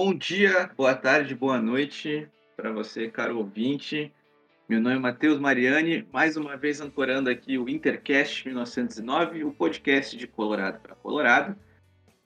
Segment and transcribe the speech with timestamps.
[0.00, 4.12] bom dia, boa tarde, boa noite para você, caro ouvinte.
[4.68, 10.16] Meu nome é Matheus Mariani, mais uma vez ancorando aqui o Intercast 1909, o podcast
[10.16, 11.56] de Colorado para Colorado.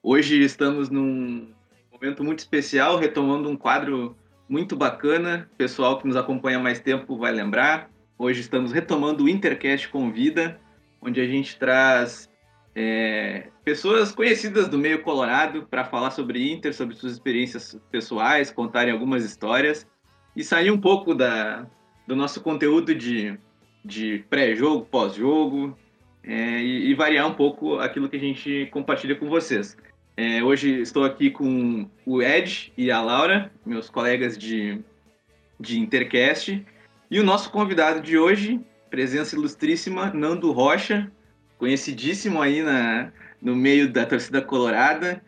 [0.02, 1.50] Hoje estamos num
[1.90, 4.14] momento muito especial, retomando um quadro
[4.46, 5.48] muito bacana.
[5.54, 7.90] O pessoal que nos acompanha mais tempo vai lembrar.
[8.18, 10.60] Hoje estamos retomando o Intercast Convida,
[11.00, 12.28] onde a gente traz
[12.74, 18.92] é, pessoas conhecidas do meio colorado para falar sobre Inter, sobre suas experiências pessoais, contarem
[18.92, 19.86] algumas histórias
[20.34, 21.66] e sair um pouco da,
[22.06, 23.38] do nosso conteúdo de,
[23.84, 25.76] de pré-jogo, pós-jogo
[26.24, 29.76] é, e, e, variar um pouco aquilo que a gente compartilha com vocês.
[30.16, 34.80] É, hoje estou aqui com o Ed e a Laura, meus colegas de,
[35.58, 36.64] de Intercast,
[37.10, 41.10] e o nosso convidado de hoje, presença ilustríssima, Nando Rocha,
[41.62, 45.22] conhecidíssimo aí na, no meio da torcida colorada.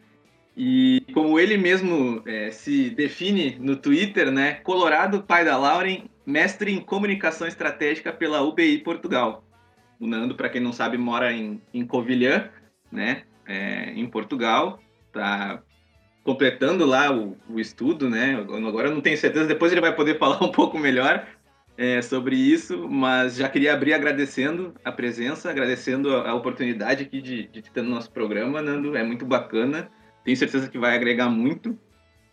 [0.57, 4.55] E como ele mesmo é, se define no Twitter, né?
[4.55, 9.45] Colorado, pai da Lauren, mestre em comunicação estratégica pela UBI Portugal.
[10.01, 12.51] O Nando, para quem não sabe, mora em, em Covilhã,
[12.91, 13.23] né?
[13.47, 14.81] É, em Portugal.
[15.13, 15.63] Tá
[16.25, 18.35] completando lá o, o, estudo, né?
[18.35, 21.25] Agora não tenho certeza, depois ele vai poder falar um pouco melhor
[21.77, 27.21] é, sobre isso, mas já queria abrir agradecendo a presença, agradecendo a, a oportunidade aqui
[27.21, 28.97] de, de ter no nosso programa, Nando.
[28.97, 29.91] É muito bacana,
[30.25, 31.79] tenho certeza que vai agregar muito.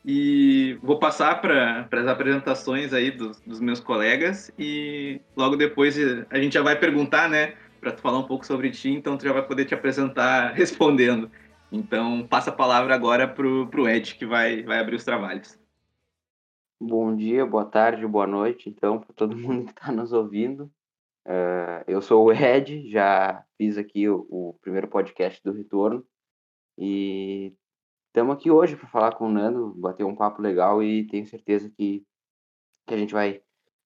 [0.04, 5.96] E vou passar para as apresentações aí dos, dos, meus colegas e logo depois
[6.32, 9.26] a gente já vai perguntar, né, para tu falar um pouco sobre ti, então tu
[9.26, 11.30] já vai poder te apresentar respondendo.
[11.72, 15.61] Então, passa a palavra agora para o Ed, que vai, vai abrir os trabalhos.
[16.84, 20.64] Bom dia, boa tarde, boa noite, então, para todo mundo que está nos ouvindo.
[21.28, 26.04] Uh, eu sou o Ed, já fiz aqui o, o primeiro podcast do Retorno
[26.76, 27.54] e
[28.08, 31.70] estamos aqui hoje para falar com o Nando, bater um papo legal e tenho certeza
[31.70, 32.04] que,
[32.88, 33.44] que a gente vai,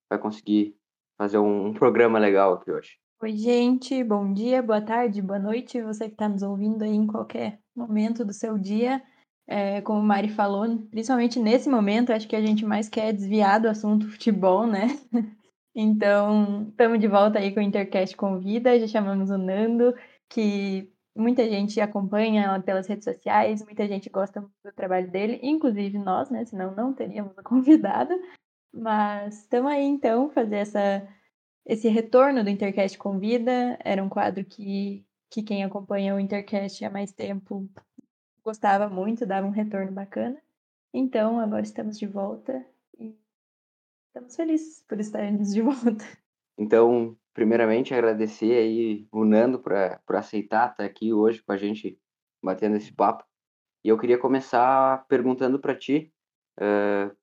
[0.09, 0.77] vai conseguir
[1.17, 2.97] fazer um, um programa legal aqui hoje.
[3.21, 7.05] Oi, gente, bom dia, boa tarde, boa noite, você que está nos ouvindo aí em
[7.05, 9.03] qualquer momento do seu dia.
[9.47, 13.61] É, como o Mari falou, principalmente nesse momento, acho que a gente mais quer desviar
[13.61, 14.87] do assunto futebol, né?
[15.77, 19.93] Então, estamos de volta aí com o Intercast Convida, já chamamos o Nando,
[20.29, 26.29] que muita gente acompanha pelas redes sociais, muita gente gosta do trabalho dele, inclusive nós,
[26.29, 26.45] né?
[26.45, 28.13] Senão não teríamos o convidado.
[28.73, 31.07] Mas estamos aí então, fazer essa,
[31.65, 33.77] esse retorno do Intercast Convida.
[33.83, 37.69] Era um quadro que, que quem acompanha o Intercast há mais tempo
[38.45, 40.39] gostava muito, dava um retorno bacana.
[40.93, 42.63] Então, agora estamos de volta
[42.97, 43.17] e
[44.07, 46.05] estamos felizes por estarmos de volta.
[46.55, 51.99] Então, primeiramente, agradecer aí o Nando por aceitar estar aqui hoje com a gente,
[52.41, 53.25] batendo esse papo.
[53.83, 56.13] E eu queria começar perguntando para ti
[56.59, 57.13] uh,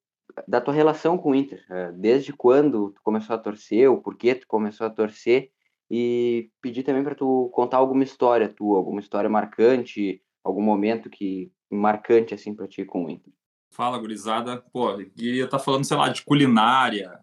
[0.46, 1.64] da tua relação com o Inter.
[1.70, 5.52] Uh, desde quando tu começou a torcer, o porquê tu começou a torcer,
[5.88, 11.50] e pedir também para tu contar alguma história tua, alguma história marcante, algum momento que
[11.70, 13.32] marcante assim para ti com o Inter?
[13.72, 14.58] Fala, gurizada.
[14.72, 17.18] Pô, queria estar tá falando, sei lá, de culinária,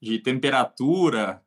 [0.00, 1.42] de temperatura,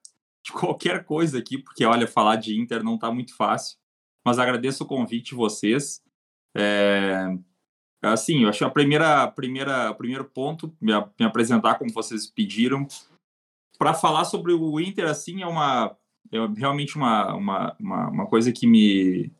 [0.45, 3.77] de qualquer coisa aqui, porque olha, falar de Inter não está muito fácil.
[4.25, 6.03] Mas agradeço o convite de vocês.
[6.55, 7.27] É...
[8.03, 12.87] Assim, eu acho a primeira, primeira, primeiro ponto, me, me apresentar como vocês pediram,
[13.77, 15.95] para falar sobre o Inter, assim, é uma
[16.31, 19.31] é realmente uma, uma, uma, uma coisa que me,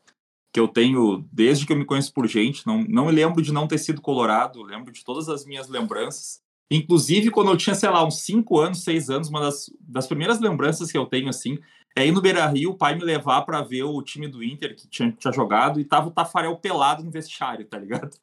[0.52, 2.66] que eu tenho desde que eu me conheço por gente.
[2.68, 6.42] Não, não lembro de não ter sido colorado, lembro de todas as minhas lembranças.
[6.70, 10.40] Inclusive, quando eu tinha, sei lá, uns 5 anos, 6 anos, uma das, das primeiras
[10.40, 11.58] lembranças que eu tenho, assim,
[11.96, 14.76] é ir no Beira Rio, o pai me levar para ver o time do Inter
[14.76, 18.18] que tinha, tinha jogado e tava o Tafarel pelado no vestiário, tá ligado?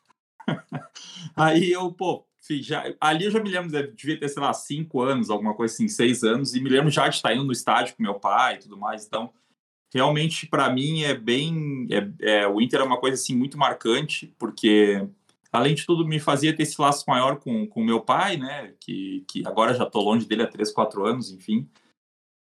[1.37, 2.25] Aí eu, pô,
[2.61, 5.87] já, ali eu já me lembro, devia ter, sei lá, 5 anos, alguma coisa assim,
[5.87, 8.59] 6 anos, e me lembro já de estar indo no estádio com meu pai e
[8.61, 9.05] tudo mais.
[9.05, 9.31] Então,
[9.93, 14.35] realmente para mim é bem é, é, o Inter é uma coisa assim muito marcante
[14.39, 15.07] porque
[15.51, 19.25] além de tudo me fazia ter esse laço maior com o meu pai né que,
[19.29, 21.69] que agora já estou longe dele há três quatro anos enfim.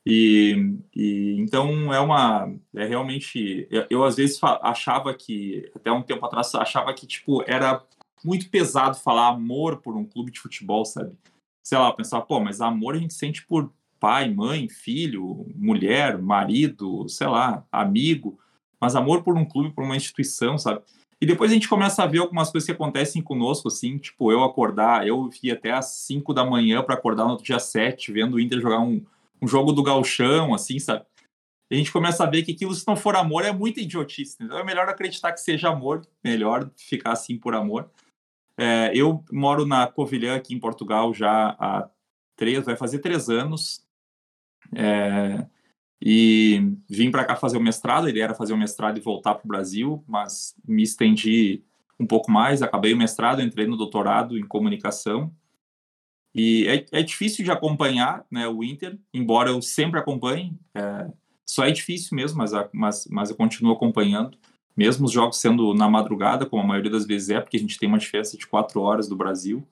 [0.06, 6.02] E, e então é uma é realmente eu, eu às vezes achava que até um
[6.02, 7.82] tempo atrás achava que tipo era
[8.22, 11.16] muito pesado falar amor por um clube de futebol sabe?
[11.62, 13.72] Sei lá pensar pô mas amor a gente sente por
[14.04, 18.38] pai, mãe, filho, mulher, marido, sei lá, amigo,
[18.78, 20.82] mas amor por um clube, por uma instituição, sabe?
[21.18, 24.44] E depois a gente começa a ver algumas coisas que acontecem conosco, assim, tipo, eu
[24.44, 28.40] acordar, eu ia até às 5 da manhã para acordar no dia 7, vendo o
[28.40, 29.02] Inter jogar um,
[29.40, 31.06] um jogo do galchão, assim, sabe?
[31.70, 34.36] E a gente começa a ver que aquilo, se não for amor, é muita idiotice.
[34.38, 37.88] Então é melhor acreditar que seja amor, melhor ficar assim por amor.
[38.58, 41.88] É, eu moro na Covilhã, aqui em Portugal, já há
[42.36, 43.83] três, vai fazer três anos.
[44.76, 45.46] É,
[46.00, 48.08] e vim para cá fazer o mestrado.
[48.08, 51.62] Ele era fazer o mestrado e voltar para o Brasil, mas me estendi
[51.98, 52.62] um pouco mais.
[52.62, 55.32] Acabei o mestrado, entrei no doutorado em comunicação.
[56.34, 60.58] E é, é difícil de acompanhar né, o Inter, embora eu sempre acompanhe.
[60.74, 61.10] É,
[61.46, 64.36] só é difícil mesmo, mas, mas, mas eu continuo acompanhando.
[64.76, 67.78] Mesmo os jogos sendo na madrugada, como a maioria das vezes é, porque a gente
[67.78, 69.66] tem uma diferença de quatro horas do Brasil.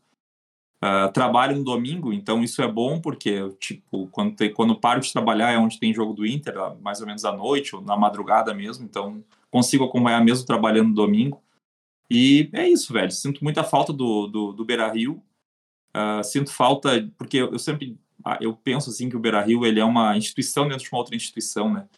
[0.84, 5.12] Uh, trabalho no domingo, então isso é bom porque, tipo, quando, tem, quando paro de
[5.12, 8.52] trabalhar é onde tem jogo do Inter, mais ou menos à noite ou na madrugada
[8.52, 11.40] mesmo, então consigo acompanhar mesmo trabalhando no domingo.
[12.10, 13.12] E é isso, velho.
[13.12, 15.22] Sinto muita falta do, do, do Beira Rio.
[15.96, 19.80] Uh, sinto falta, porque eu, sempre ah, eu penso assim que o Beira Rio ele
[19.80, 21.88] é uma instituição dentro de uma outra instituição, né?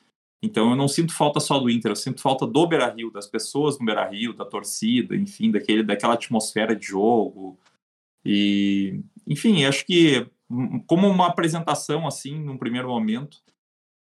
[0.43, 3.27] Então eu não sinto falta só do Inter, eu sinto falta do Beira Rio, das
[3.27, 7.59] pessoas no Beira Rio, da torcida, enfim, daquele, daquela atmosfera de jogo,
[8.25, 13.39] e, enfim, acho que hum, como uma apresentação, assim, num primeiro momento,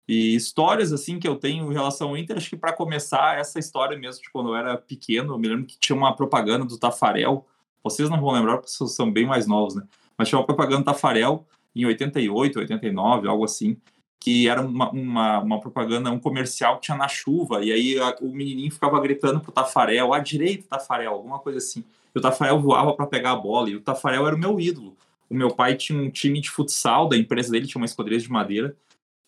[0.07, 3.57] e histórias, assim, que eu tenho em relação ao Inter, acho que para começar, essa
[3.57, 6.77] história mesmo de quando eu era pequeno, eu me lembro que tinha uma propaganda do
[6.77, 7.47] Tafarel,
[7.81, 9.83] vocês não vão lembrar porque vocês são bem mais novos, né?
[10.17, 11.45] Mas tinha uma propaganda do Tafarel
[11.75, 13.77] em 88, 89, algo assim,
[14.19, 18.15] que era uma, uma, uma, propaganda, um comercial que tinha na chuva, e aí a,
[18.21, 21.83] o menininho ficava gritando pro Tafarel, à direita, Tafarel, alguma coisa assim.
[22.15, 24.95] E o Tafarel voava para pegar a bola, e o Tafarel era o meu ídolo.
[25.29, 28.29] O meu pai tinha um time de futsal da empresa dele, tinha uma esquadrilha de
[28.29, 28.75] madeira,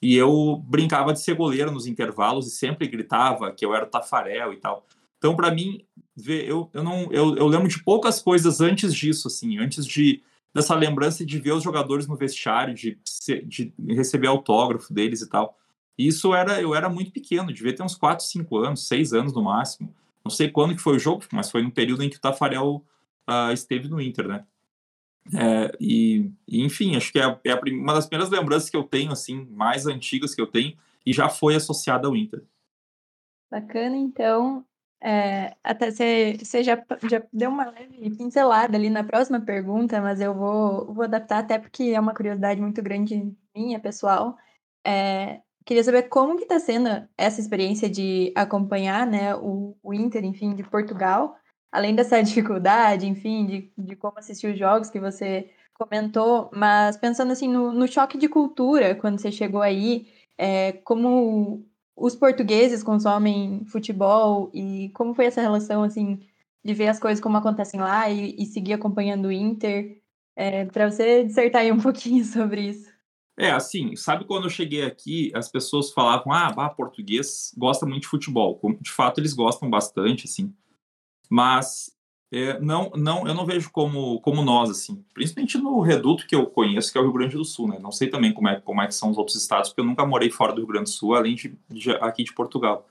[0.02, 3.90] e eu brincava de ser goleiro nos intervalos e sempre gritava que eu era o
[3.90, 4.86] Tafarel e tal.
[5.18, 5.84] Então, para mim,
[6.24, 10.22] eu, eu não eu, eu lembro de poucas coisas antes disso, assim, antes de
[10.54, 12.98] dessa lembrança de ver os jogadores no vestiário, de,
[13.46, 15.58] de receber autógrafo deles e tal.
[15.98, 19.44] Isso era, eu era muito pequeno, devia ter uns 4, 5 anos, 6 anos no
[19.44, 19.94] máximo.
[20.26, 22.84] Não sei quando que foi o jogo, mas foi no período em que o Tafarel
[23.30, 24.46] uh, esteve no Inter, né?
[25.34, 29.12] É, e, e, enfim, acho que é, é uma das primeiras lembranças que eu tenho,
[29.12, 30.76] assim, mais antigas que eu tenho,
[31.06, 32.44] e já foi associada ao Inter.
[33.50, 34.66] Bacana, então.
[35.02, 40.34] É, até você já, já deu uma leve pincelada ali na próxima pergunta, mas eu
[40.34, 44.36] vou, vou adaptar até porque é uma curiosidade muito grande minha, pessoal.
[44.84, 50.24] É, queria saber como que está sendo essa experiência de acompanhar né, o, o Inter,
[50.24, 51.36] enfim, de Portugal,
[51.72, 57.32] além dessa dificuldade, enfim, de, de como assistir os jogos que você comentou, mas pensando
[57.34, 60.08] assim no, no choque de cultura quando você chegou aí,
[60.38, 61.66] é, como
[61.96, 66.20] os portugueses consomem futebol e como foi essa relação, assim,
[66.64, 70.02] de ver as coisas como acontecem lá e, e seguir acompanhando o Inter,
[70.36, 72.95] é, para você dissertar aí um pouquinho sobre isso.
[73.38, 78.04] É, assim, sabe quando eu cheguei aqui, as pessoas falavam, ah, bah, português gosta muito
[78.04, 78.60] de futebol.
[78.80, 80.54] De fato, eles gostam bastante, assim.
[81.30, 81.96] Mas
[82.32, 86.46] é, não, não, eu não vejo como, como nós, assim, principalmente no reduto que eu
[86.46, 87.78] conheço, que é o Rio Grande do Sul, né?
[87.80, 90.06] Não sei também como é, como é que são os outros estados, porque eu nunca
[90.06, 92.88] morei fora do Rio Grande do Sul, além de, de aqui de Portugal.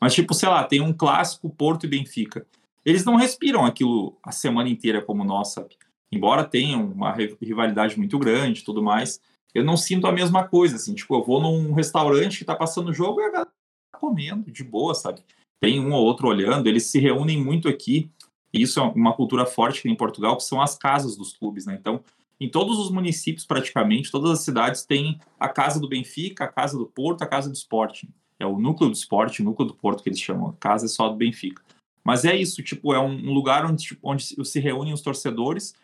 [0.00, 2.46] Mas, tipo, sei lá, tem um clássico Porto e Benfica.
[2.84, 5.76] Eles não respiram aquilo a semana inteira como nós, sabe?
[6.12, 9.20] Embora tenham uma rivalidade muito grande e tudo mais,
[9.54, 10.94] eu não sinto a mesma coisa, assim.
[10.94, 13.50] Tipo, eu vou num restaurante que tá passando o jogo e a galera
[13.92, 15.22] tá comendo de boa, sabe?
[15.60, 18.10] Tem um ou outro olhando, eles se reúnem muito aqui
[18.52, 21.76] e isso é uma cultura forte em Portugal, que são as casas dos clubes, né?
[21.78, 22.02] Então,
[22.40, 26.78] em todos os municípios, praticamente, todas as cidades têm a casa do Benfica, a casa
[26.78, 28.08] do Porto, a casa do Sporting.
[28.38, 30.50] É o núcleo do esporte, o núcleo do Porto que eles chamam.
[30.50, 31.62] A casa é só do Benfica.
[32.04, 35.74] Mas é isso, tipo, é um lugar onde, tipo, onde se reúnem os torcedores,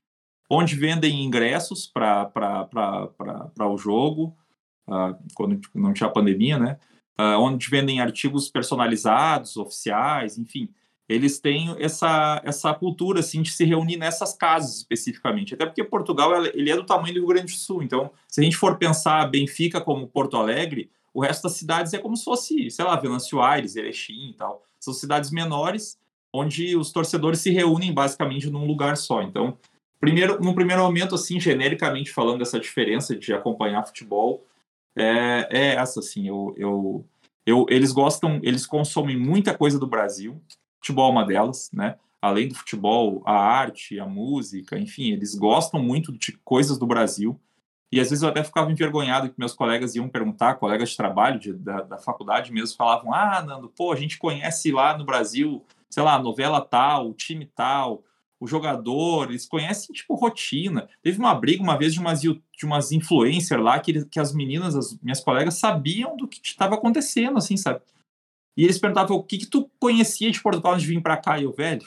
[0.51, 2.31] onde vendem ingressos para
[3.61, 4.37] o jogo,
[4.89, 6.79] uh, quando tipo, não tinha pandemia, né?
[7.19, 10.69] Uh, onde vendem artigos personalizados, oficiais, enfim
[11.11, 15.55] eles têm essa, essa cultura assim de se reunir nessas casas especificamente.
[15.55, 17.83] Até porque Portugal ele é do tamanho do Rio Grande do Sul.
[17.83, 21.99] Então, se a gente for pensar Benfica como Porto Alegre, o resto das cidades é
[21.99, 24.63] como se fosse, sei lá, Venâncio Aires, Erechim e tal.
[24.79, 25.99] São cidades menores
[26.33, 29.21] onde os torcedores se reúnem basicamente num lugar só.
[29.21, 29.59] Então,
[30.01, 34.47] primeiro, no primeiro momento, assim, genericamente falando dessa diferença de acompanhar futebol,
[34.97, 37.07] é, é essa, assim, eu, eu,
[37.47, 40.43] eu, eles gostam, eles consomem muita coisa do Brasil,
[40.81, 41.97] futebol é uma delas, né?
[42.21, 47.39] Além do futebol, a arte, a música, enfim, eles gostam muito de coisas do Brasil.
[47.93, 51.41] E às vezes eu até ficava envergonhado que meus colegas iam perguntar, colegas de trabalho
[51.41, 55.65] de, da, da faculdade mesmo, falavam: Ah, Nando, pô, a gente conhece lá no Brasil,
[55.89, 58.05] sei lá, novela tal, time tal,
[58.41, 60.89] o jogador, eles conhecem, tipo, rotina.
[61.03, 64.75] Teve uma briga uma vez de umas, de umas influencers lá que, que as meninas,
[64.75, 67.83] as minhas colegas, sabiam do que estava acontecendo, assim, sabe?
[68.57, 71.39] E eles perguntavam o que, que tu conhecia de Portugal antes de vir para cá,
[71.39, 71.87] e eu, velho,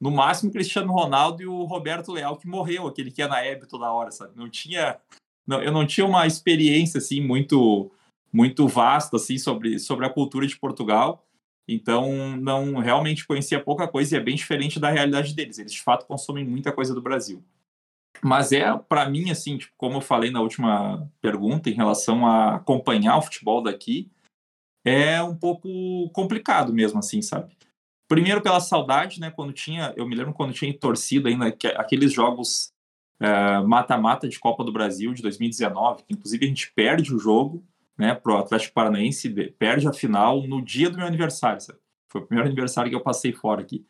[0.00, 3.66] no máximo Cristiano Ronaldo e o Roberto Leal que morreu, aquele que é na Hebe
[3.66, 4.32] toda hora, sabe?
[4.36, 4.98] Não tinha,
[5.46, 7.90] não, eu não tinha uma experiência assim muito
[8.32, 11.24] muito vasta assim sobre sobre a cultura de Portugal.
[11.66, 15.58] Então, não realmente conhecia pouca coisa e é bem diferente da realidade deles.
[15.58, 17.42] Eles de fato consomem muita coisa do Brasil.
[18.22, 22.56] Mas é para mim assim, tipo, como eu falei na última pergunta em relação a
[22.56, 24.10] acompanhar o futebol daqui,
[24.84, 25.68] é um pouco
[26.10, 27.56] complicado mesmo assim, sabe?
[28.06, 29.30] Primeiro pela saudade, né?
[29.30, 32.72] Quando tinha, eu me lembro quando tinha torcida ainda, que, aqueles jogos
[33.18, 37.18] é, mata-mata uh, de Copa do Brasil de 2019, que inclusive a gente perde o
[37.18, 37.64] jogo,
[37.96, 38.14] né?
[38.14, 41.78] Pro Atlético Paranaense, perde a final no dia do meu aniversário, sabe?
[42.08, 43.84] Foi o primeiro aniversário que eu passei fora aqui.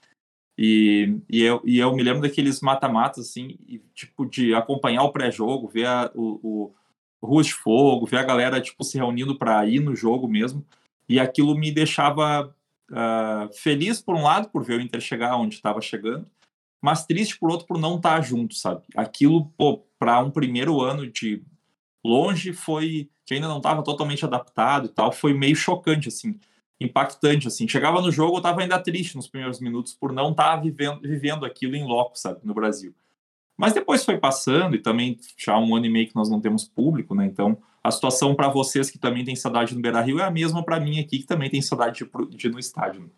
[0.57, 5.13] E, e, eu, e eu me lembro daqueles mata-matas, assim, e, tipo, de acompanhar o
[5.13, 6.73] pré-jogo, ver a, o,
[7.21, 10.65] o Ruas de Fogo, ver a galera, tipo, se reunindo para ir no jogo mesmo.
[11.09, 12.55] E aquilo me deixava
[12.91, 16.27] uh, feliz por um lado por ver o Inter chegar onde estava chegando,
[16.81, 18.83] mas triste por outro por não estar tá junto, sabe?
[18.95, 19.51] Aquilo,
[19.99, 21.43] para um primeiro ano de
[22.05, 26.39] longe foi que ainda não estava totalmente adaptado e tal, foi meio chocante assim,
[26.81, 27.67] impactante assim.
[27.67, 31.01] Chegava no jogo, eu estava ainda triste nos primeiros minutos por não estar tá vivendo,
[31.01, 32.95] vivendo aquilo em loco, sabe, no Brasil.
[33.57, 36.65] Mas depois foi passando e também já um ano e meio que nós não temos
[36.65, 37.25] público, né?
[37.25, 40.65] Então a situação para vocês que também têm saudade no Beira Rio é a mesma
[40.65, 43.03] para mim aqui, que também tem saudade de, de ir no estádio.
[43.03, 43.09] Né?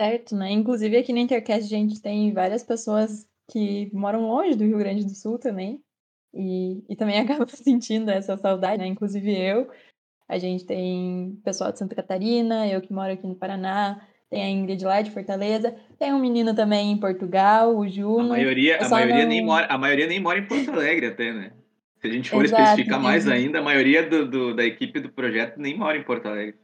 [0.00, 0.50] Certo, né?
[0.50, 5.04] Inclusive aqui na Intercast a gente tem várias pessoas que moram longe do Rio Grande
[5.04, 5.82] do Sul também.
[6.34, 8.86] E, e também acaba sentindo essa saudade, né?
[8.86, 9.70] Inclusive eu.
[10.28, 14.48] A gente tem pessoal de Santa Catarina, eu que moro aqui no Paraná, tem a
[14.48, 18.32] Ingrid lá de Fortaleza, tem um menino também em Portugal, o Juno.
[18.32, 19.28] A maioria, a maioria, não...
[19.28, 21.52] nem, mora, a maioria nem mora em Porto Alegre até, né?
[22.00, 25.12] Se a gente for Exato, especificar mais ainda, a maioria do, do, da equipe do
[25.12, 26.58] projeto nem mora em Porto Alegre.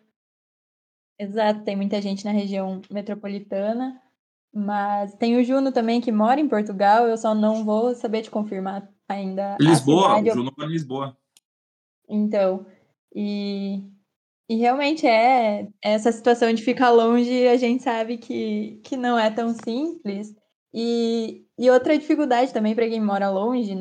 [1.19, 4.01] Exato, tem muita gente na região metropolitana,
[4.53, 8.31] mas tem o Juno também que mora em Portugal, eu só não vou saber te
[8.31, 9.57] confirmar ainda.
[9.61, 11.17] Lisboa, o Juno mora em Lisboa.
[12.09, 12.67] Então,
[13.15, 13.83] e,
[14.49, 19.31] e realmente é essa situação de ficar longe, a gente sabe que, que não é
[19.31, 20.35] tão simples.
[20.73, 23.75] E, e outra dificuldade também para quem mora longe,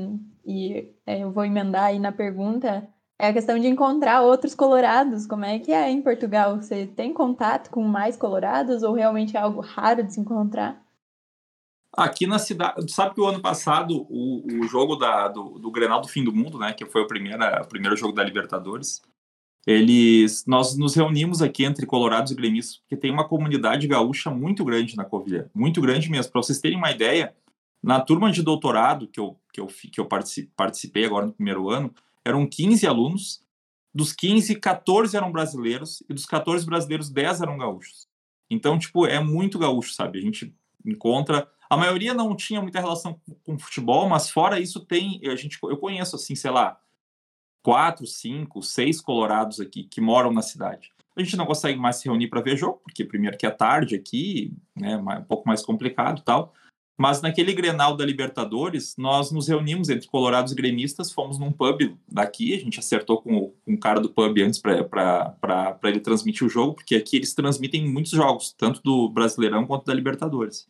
[0.46, 2.88] e é, eu vou emendar aí na pergunta,
[3.20, 5.26] é a questão de encontrar outros colorados.
[5.26, 6.58] Como é que é em Portugal?
[6.58, 10.82] Você tem contato com mais colorados ou realmente é algo raro de se encontrar?
[11.98, 16.00] Aqui na cidade, sabe que o ano passado o, o jogo da, do, do Grenal
[16.00, 19.02] do Fim do Mundo, né, que foi o primeiro, o primeiro jogo da Libertadores,
[19.66, 24.64] eles, nós nos reunimos aqui entre colorados e gremistas, porque tem uma comunidade gaúcha muito
[24.64, 26.32] grande na Covilhã, muito grande mesmo.
[26.32, 27.36] Para vocês terem uma ideia,
[27.84, 30.08] na turma de doutorado que eu, que eu, que eu
[30.56, 33.44] participei agora no primeiro ano, eram 15 alunos,
[33.94, 38.08] dos 15, 14 eram brasileiros, e dos 14 brasileiros, 10 eram gaúchos.
[38.50, 40.20] Então, tipo, é muito gaúcho, sabe?
[40.20, 41.50] A gente encontra.
[41.70, 45.20] A maioria não tinha muita relação com futebol, mas fora isso tem.
[45.26, 46.80] A gente, eu conheço, assim, sei lá,
[47.64, 50.92] quatro, cinco, seis colorados aqui que moram na cidade.
[51.16, 53.96] A gente não consegue mais se reunir para ver jogo, porque primeiro que é tarde
[53.96, 56.54] aqui, né, um pouco mais complicado tal.
[56.98, 61.96] Mas naquele Grenal da Libertadores, nós nos reunimos entre colorados e gremistas, fomos num pub
[62.08, 65.36] daqui, a gente acertou com o, com o cara do pub antes para
[65.84, 69.94] ele transmitir o jogo, porque aqui eles transmitem muitos jogos, tanto do Brasileirão quanto da
[69.94, 70.68] Libertadores.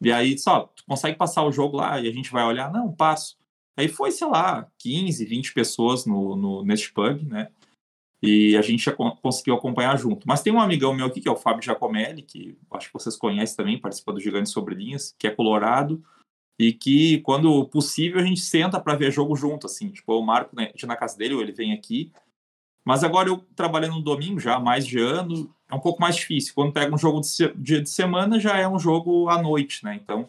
[0.00, 2.72] E aí, só, tu consegue passar o jogo lá e a gente vai olhar?
[2.72, 3.36] Não, passo.
[3.76, 7.50] Aí foi, sei lá, 15, 20 pessoas no, no, neste pub, né?
[8.22, 10.26] E a gente já conseguiu acompanhar junto.
[10.26, 13.16] Mas tem um amigão meu aqui, que é o Fábio Giacomelli, que acho que vocês
[13.16, 16.02] conhecem também, participa do Gigante Sobre Linhas, que é colorado,
[16.58, 19.90] e que, quando possível, a gente senta para ver jogo junto, assim.
[19.90, 22.12] Tipo, eu marco né, na casa dele, ou ele vem aqui.
[22.84, 26.16] Mas agora eu trabalhando no domingo já há mais de ano, é um pouco mais
[26.16, 26.54] difícil.
[26.54, 29.94] Quando pega um jogo de dia de semana, já é um jogo à noite, né?
[29.94, 30.28] Então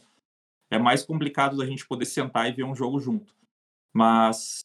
[0.72, 3.34] é mais complicado da gente poder sentar e ver um jogo junto.
[3.94, 4.62] Mas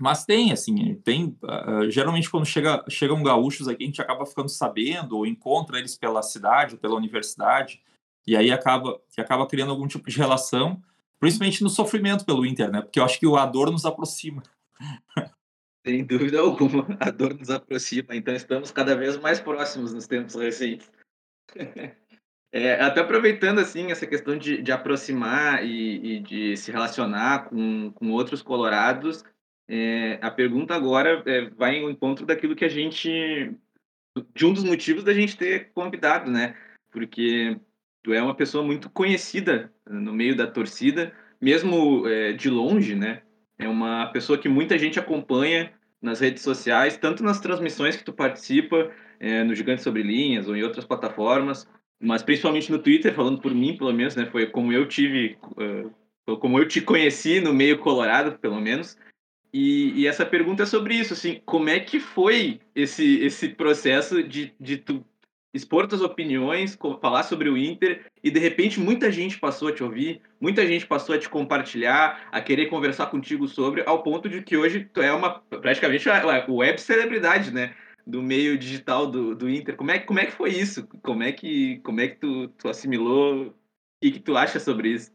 [0.00, 1.36] mas tem, assim, tem.
[1.42, 5.94] Uh, geralmente, quando chega, chegam gaúchos aqui, a gente acaba ficando sabendo, ou encontra eles
[5.94, 7.82] pela cidade, ou pela universidade,
[8.26, 10.82] e aí acaba, acaba criando algum tipo de relação,
[11.18, 12.80] principalmente no sofrimento pelo Inter, né?
[12.80, 14.42] Porque eu acho que a dor nos aproxima.
[15.86, 20.34] Sem dúvida alguma, a dor nos aproxima, então estamos cada vez mais próximos nos tempos
[20.34, 20.90] recentes.
[22.52, 27.92] É, até aproveitando assim essa questão de, de aproximar e, e, de se relacionar com,
[27.92, 29.24] com outros colorados,
[29.68, 33.54] é, a pergunta agora é, vai ao encontro daquilo que a gente.
[34.34, 36.56] de um dos motivos da gente ter convidado, né?
[36.90, 37.56] Porque
[38.02, 43.22] tu é uma pessoa muito conhecida no meio da torcida, mesmo é, de longe, né?
[43.60, 48.12] É uma pessoa que muita gente acompanha nas redes sociais, tanto nas transmissões que tu
[48.12, 48.90] participa,
[49.20, 51.68] é, no Gigante Sobre Linhas ou em outras plataformas,
[52.00, 54.24] mas principalmente no Twitter, falando por mim, pelo menos, né?
[54.24, 55.36] Foi como eu tive,
[56.26, 58.96] uh, como eu te conheci no meio colorado, pelo menos.
[59.52, 64.22] E, e, essa pergunta é sobre isso, assim, como é que foi esse, esse processo
[64.22, 65.04] de, de tu
[65.52, 69.82] expor tuas opiniões, falar sobre o Inter, e de repente muita gente passou a te
[69.82, 74.42] ouvir, muita gente passou a te compartilhar, a querer conversar contigo sobre, ao ponto de
[74.42, 77.74] que hoje tu é uma praticamente uma web celebridade, né?
[78.06, 79.76] Do meio digital do, do Inter.
[79.76, 80.86] Como é, como é que foi isso?
[81.02, 83.48] Como é que, como é que tu, tu assimilou?
[83.48, 83.54] O
[84.02, 85.12] que, que tu acha sobre isso?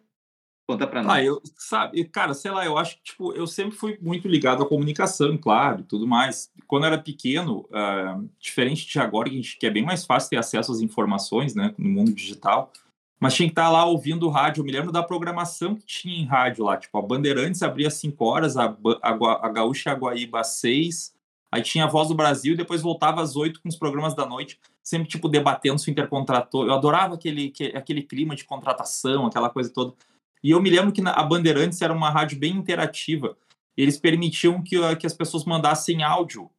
[0.67, 1.13] Conta pra nós.
[1.13, 4.63] Ah, eu, sabe, cara, sei lá, eu acho que, tipo, eu sempre fui muito ligado
[4.63, 6.51] à comunicação, claro, e tudo mais.
[6.65, 10.05] Quando eu era pequeno, uh, diferente de agora, que, a gente, que é bem mais
[10.05, 12.71] fácil ter acesso às informações, né, no mundo digital,
[13.19, 14.61] mas tinha que estar lá ouvindo rádio.
[14.61, 17.93] Eu me lembro da programação que tinha em rádio lá, tipo, a Bandeirantes abria às
[17.95, 19.11] 5 horas, a, a,
[19.45, 21.13] a Gaúcha Guaíba às 6,
[21.51, 24.25] aí tinha a Voz do Brasil e depois voltava às 8 com os programas da
[24.25, 26.65] noite, sempre, tipo, debatendo se o intercontratou.
[26.65, 29.93] Eu adorava aquele, aquele clima de contratação, aquela coisa toda.
[30.45, 33.35] E eu me lembro que a Bandeirantes era uma rádio bem interativa.
[33.75, 36.51] Eles permitiam que, uh, que as pessoas mandassem áudio.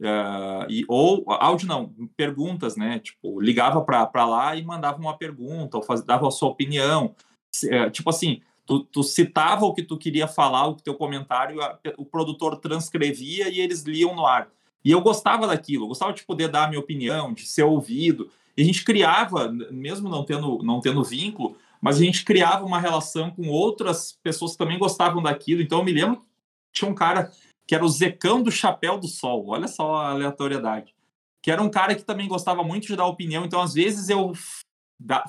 [0.00, 3.00] Uh, e, ou áudio não, perguntas, né?
[3.00, 7.16] Tipo, ligava para lá e mandava uma pergunta, ou faz, dava a sua opinião.
[7.64, 11.76] Uh, tipo assim, tu, tu, citava o que tu queria falar, o teu comentário, a,
[11.98, 14.50] o produtor transcrevia e eles liam no ar.
[14.84, 18.30] E eu gostava daquilo, eu gostava de poder dar a minha opinião, de ser ouvido.
[18.56, 22.78] E a gente criava, mesmo não tendo, não tendo vínculo, mas a gente criava uma
[22.78, 25.60] relação com outras pessoas que também gostavam daquilo.
[25.60, 26.24] Então eu me lembro
[26.72, 27.30] tinha um cara
[27.66, 30.94] que era o Zecão do Chapéu do Sol, olha só a aleatoriedade,
[31.42, 33.44] que era um cara que também gostava muito de dar opinião.
[33.44, 34.32] Então às vezes eu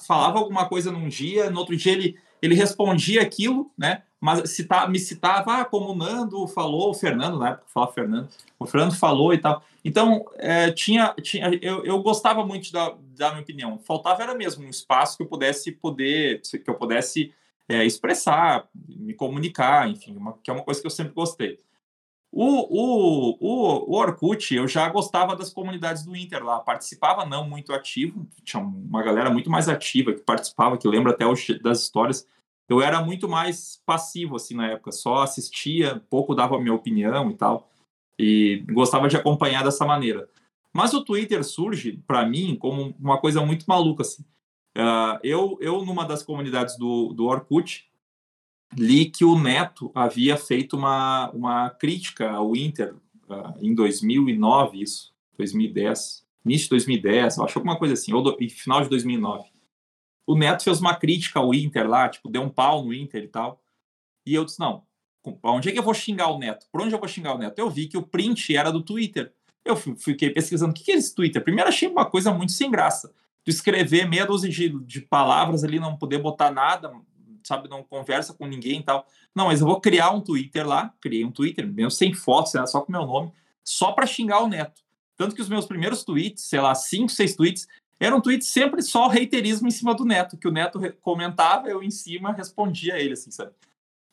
[0.05, 4.03] falava alguma coisa num dia, no outro dia ele, ele respondia aquilo, né?
[4.21, 8.29] Mas cita, me citava, ah, como o Nando falou, o Fernando, na época falava Fernando,
[8.57, 9.61] o Fernando falou e tal.
[9.83, 13.77] Então, é, tinha, tinha eu, eu gostava muito da, da minha opinião.
[13.79, 17.33] Faltava era mesmo um espaço que eu pudesse poder, que eu pudesse
[17.67, 21.59] é, expressar, me comunicar, enfim, uma, que é uma coisa que eu sempre gostei.
[22.31, 27.47] O, o, o, o Orkut, eu já gostava das comunidades do Inter lá, participava não
[27.47, 31.81] muito ativo, tinha uma galera muito mais ativa que participava, que lembra até os, das
[31.81, 32.27] histórias.
[32.67, 37.29] Eu era muito mais passivo assim na época, só assistia, pouco dava a minha opinião
[37.29, 37.69] e tal
[38.23, 40.29] e gostava de acompanhar dessa maneira.
[40.71, 44.23] Mas o Twitter surge para mim como uma coisa muito maluca assim.
[44.75, 47.87] Uh, eu, eu numa das comunidades do, do Orkut
[48.75, 52.95] li que o Neto havia feito uma, uma crítica ao Inter
[53.29, 58.81] uh, em 2009, isso, 2010, início de 2010, acho alguma coisa assim, ou do, final
[58.81, 59.51] de 2009.
[60.25, 63.27] O Neto fez uma crítica ao Inter lá, tipo, deu um pau no Inter e
[63.27, 63.61] tal.
[64.25, 64.83] E eu disse, não,
[65.43, 66.65] Onde é que eu vou xingar o Neto?
[66.71, 67.57] Por onde eu vou xingar o Neto?
[67.57, 69.31] Eu vi que o print era do Twitter.
[69.63, 71.41] Eu fiquei pesquisando o que é esse Twitter.
[71.41, 73.13] Primeiro achei uma coisa muito sem graça.
[73.45, 76.91] Tu escrever meia dúzia de, de palavras ali, não poder botar nada,
[77.43, 79.05] sabe, não conversa com ninguém e tal.
[79.33, 82.81] Não, mas eu vou criar um Twitter lá, criei um Twitter, mesmo sem fotos, só
[82.81, 83.31] com meu nome,
[83.63, 84.81] só para xingar o Neto.
[85.15, 87.67] Tanto que os meus primeiros tweets, sei lá, cinco, seis tweets,
[87.99, 91.91] eram tweets sempre só reiterismo em cima do Neto, que o Neto comentava, eu em
[91.91, 93.51] cima respondia a ele, assim, sabe?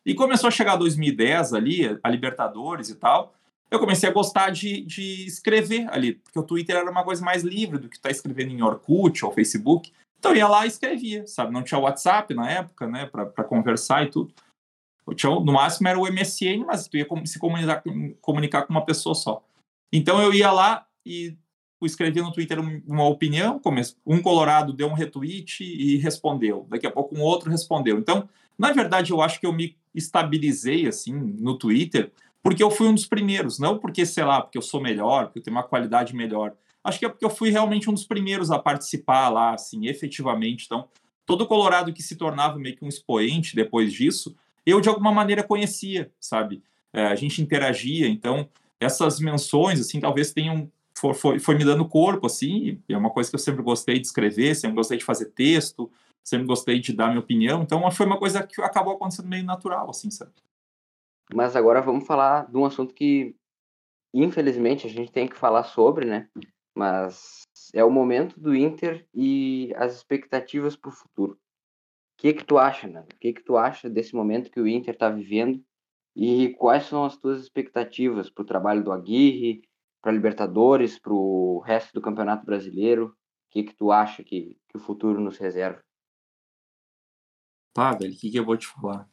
[0.04, 3.34] E começou a chegar 2010 ali, a Libertadores e tal.
[3.70, 7.42] Eu comecei a gostar de, de escrever ali, porque o Twitter era uma coisa mais
[7.42, 9.92] livre do que estar tá escrevendo em Orkut ou Facebook.
[10.18, 11.52] Então eu ia lá e escrevia, sabe?
[11.52, 14.34] Não tinha WhatsApp na época, né, para conversar e tudo.
[15.14, 17.82] Tinha, no máximo era o MSN, mas tu ia se comunicar,
[18.20, 19.42] comunicar com uma pessoa só.
[19.92, 21.36] Então eu ia lá e
[21.82, 23.60] escrevia no Twitter uma opinião,
[24.06, 26.66] um colorado deu um retweet e respondeu.
[26.68, 27.98] Daqui a pouco um outro respondeu.
[27.98, 28.28] Então,
[28.60, 32.94] na verdade, eu acho que eu me estabilizei assim no Twitter porque eu fui um
[32.94, 36.14] dos primeiros, não porque, sei lá, porque eu sou melhor, porque eu tenho uma qualidade
[36.14, 36.52] melhor.
[36.84, 40.66] Acho que é porque eu fui realmente um dos primeiros a participar lá, assim, efetivamente.
[40.66, 40.86] Então,
[41.24, 45.42] todo Colorado que se tornava meio que um expoente depois disso, eu de alguma maneira
[45.42, 46.62] conhecia, sabe?
[46.92, 48.46] É, a gente interagia, então
[48.78, 53.30] essas menções, assim, talvez tenham foi, foi, foi me dando corpo, assim, é uma coisa
[53.30, 55.90] que eu sempre gostei de escrever, sempre gostei de fazer texto,
[56.30, 59.90] sempre gostei de dar minha opinião, então foi uma coisa que acabou acontecendo meio natural,
[59.90, 60.32] assim, sabe?
[61.34, 63.34] Mas agora vamos falar de um assunto que,
[64.14, 66.28] infelizmente, a gente tem que falar sobre, né?
[66.74, 67.42] Mas
[67.74, 71.32] é o momento do Inter e as expectativas para o futuro.
[71.32, 71.38] O
[72.18, 73.00] que que tu acha, né?
[73.00, 75.60] O que que tu acha desse momento que o Inter está vivendo
[76.14, 79.62] e quais são as tuas expectativas para o trabalho do Aguirre,
[80.00, 83.06] para Libertadores, para o resto do Campeonato Brasileiro?
[83.06, 85.80] O que que tu acha que, que o futuro nos reserva?
[87.72, 89.08] Tá, velho, o que, que eu vou te falar?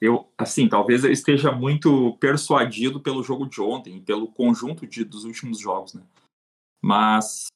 [0.00, 5.24] Eu, assim, talvez eu esteja muito persuadido pelo jogo de ontem, pelo conjunto de, dos
[5.24, 6.02] últimos jogos, né?
[6.82, 7.46] Mas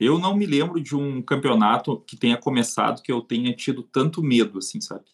[0.00, 4.22] Eu não me lembro de um campeonato que tenha começado que eu tenha tido tanto
[4.22, 5.04] medo, assim, sabe?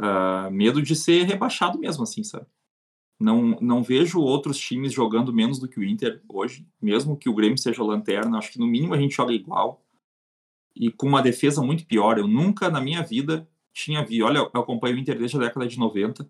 [0.00, 2.46] Uh, medo de ser rebaixado mesmo, assim, sabe?
[3.18, 7.34] Não, não vejo outros times jogando menos do que o Inter hoje, mesmo que o
[7.34, 8.38] Grêmio seja lanterna.
[8.38, 9.82] Acho que no mínimo a gente joga igual
[10.78, 12.18] e com uma defesa muito pior.
[12.18, 14.24] Eu nunca na minha vida tinha visto.
[14.24, 16.28] Olha, eu acompanho o Inter desde a década de 90.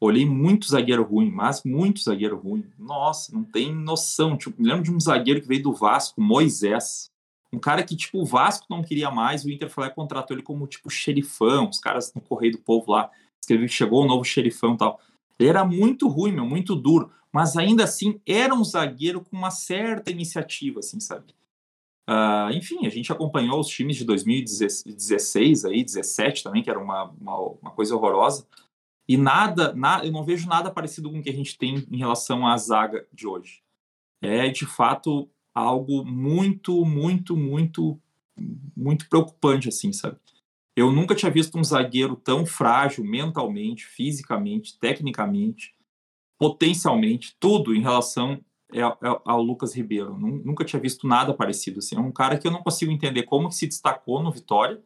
[0.00, 2.64] Olhei muito zagueiro ruim, mas muito zagueiro ruim.
[2.78, 4.36] Nossa, não tem noção.
[4.36, 7.10] Tipo, me lembro de um zagueiro que veio do Vasco, Moisés.
[7.52, 10.36] Um cara que, tipo, o Vasco não queria mais, o Inter foi lá e contratou
[10.36, 11.68] ele como, tipo, xerifão.
[11.68, 15.00] Os caras no Correio do Povo lá escreveu chegou o novo xerifão e tal.
[15.38, 19.50] Ele era muito ruim, meu, muito duro, mas ainda assim era um zagueiro com uma
[19.50, 21.34] certa iniciativa, assim, sabe?
[22.08, 27.10] Uh, enfim, a gente acompanhou os times de 2016, aí, 17 também, que era uma,
[27.20, 28.46] uma, uma coisa horrorosa.
[29.06, 31.98] E nada, na, eu não vejo nada parecido com o que a gente tem em
[31.98, 33.62] relação à zaga de hoje.
[34.22, 38.00] É, de fato, algo muito, muito, muito,
[38.74, 40.16] muito preocupante, assim, sabe?
[40.74, 45.74] Eu nunca tinha visto um zagueiro tão frágil mentalmente, fisicamente, tecnicamente,
[46.38, 48.42] potencialmente, tudo em relação
[49.24, 50.16] ao Lucas Ribeiro.
[50.18, 51.78] Nunca tinha visto nada parecido.
[51.78, 51.96] Assim.
[51.96, 54.80] É um cara que eu não consigo entender como que se destacou no Vitória,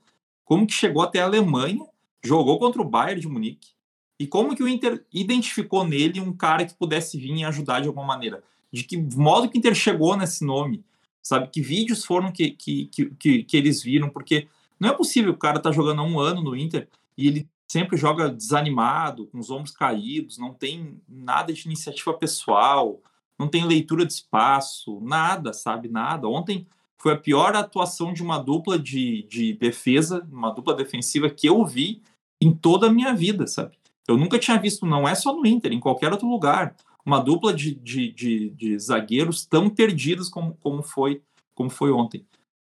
[0.44, 1.84] como que chegou até a Alemanha,
[2.22, 3.70] jogou contra o Bayern de Munique,
[4.18, 7.88] e como que o Inter identificou nele um cara que pudesse vir e ajudar de
[7.88, 8.42] alguma maneira.
[8.72, 10.84] De que modo que o Inter chegou nesse nome,
[11.20, 11.48] sabe?
[11.48, 12.86] Que vídeos foram que, que,
[13.18, 14.46] que, que eles viram, porque
[14.78, 17.96] não é possível o cara tá jogando há um ano no Inter e ele sempre
[17.96, 23.00] joga desanimado, com os ombros caídos, não tem nada de iniciativa pessoal,
[23.42, 25.88] não tem leitura de espaço, nada, sabe?
[25.88, 26.28] Nada.
[26.28, 26.64] Ontem
[26.96, 31.64] foi a pior atuação de uma dupla de, de defesa, uma dupla defensiva que eu
[31.66, 32.00] vi
[32.40, 33.76] em toda a minha vida, sabe?
[34.06, 37.52] Eu nunca tinha visto, não é só no Inter, em qualquer outro lugar, uma dupla
[37.52, 41.20] de, de, de, de zagueiros tão perdidos como, como, foi,
[41.52, 42.24] como foi ontem.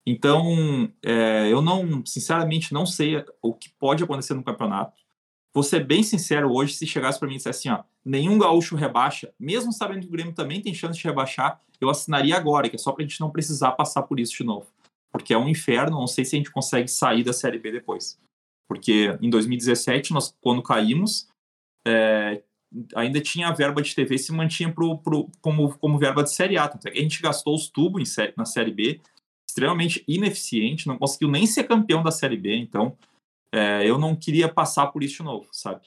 [0.06, 5.03] Então, é, eu não, sinceramente, não sei o que pode acontecer no campeonato.
[5.54, 8.76] Vou ser bem sincero hoje, se chegasse para mim e dissesse assim, ó, nenhum gaúcho
[8.76, 12.76] rebaixa, mesmo sabendo que o Grêmio também tem chance de rebaixar, eu assinaria agora, que
[12.76, 14.66] é só para a gente não precisar passar por isso de novo.
[15.12, 18.20] Porque é um inferno, não sei se a gente consegue sair da Série B depois.
[18.68, 21.28] Porque em 2017, nós, quando caímos,
[21.86, 22.42] é,
[22.96, 26.58] ainda tinha a verba de TV se mantinha pro, pro, como, como verba de Série
[26.58, 26.68] A.
[26.68, 29.02] Tanto é que a gente gastou os tubos série, na Série B
[29.48, 32.98] extremamente ineficiente, não conseguiu nem ser campeão da Série B, então
[33.54, 35.82] é, eu não queria passar por isso de novo, sabe?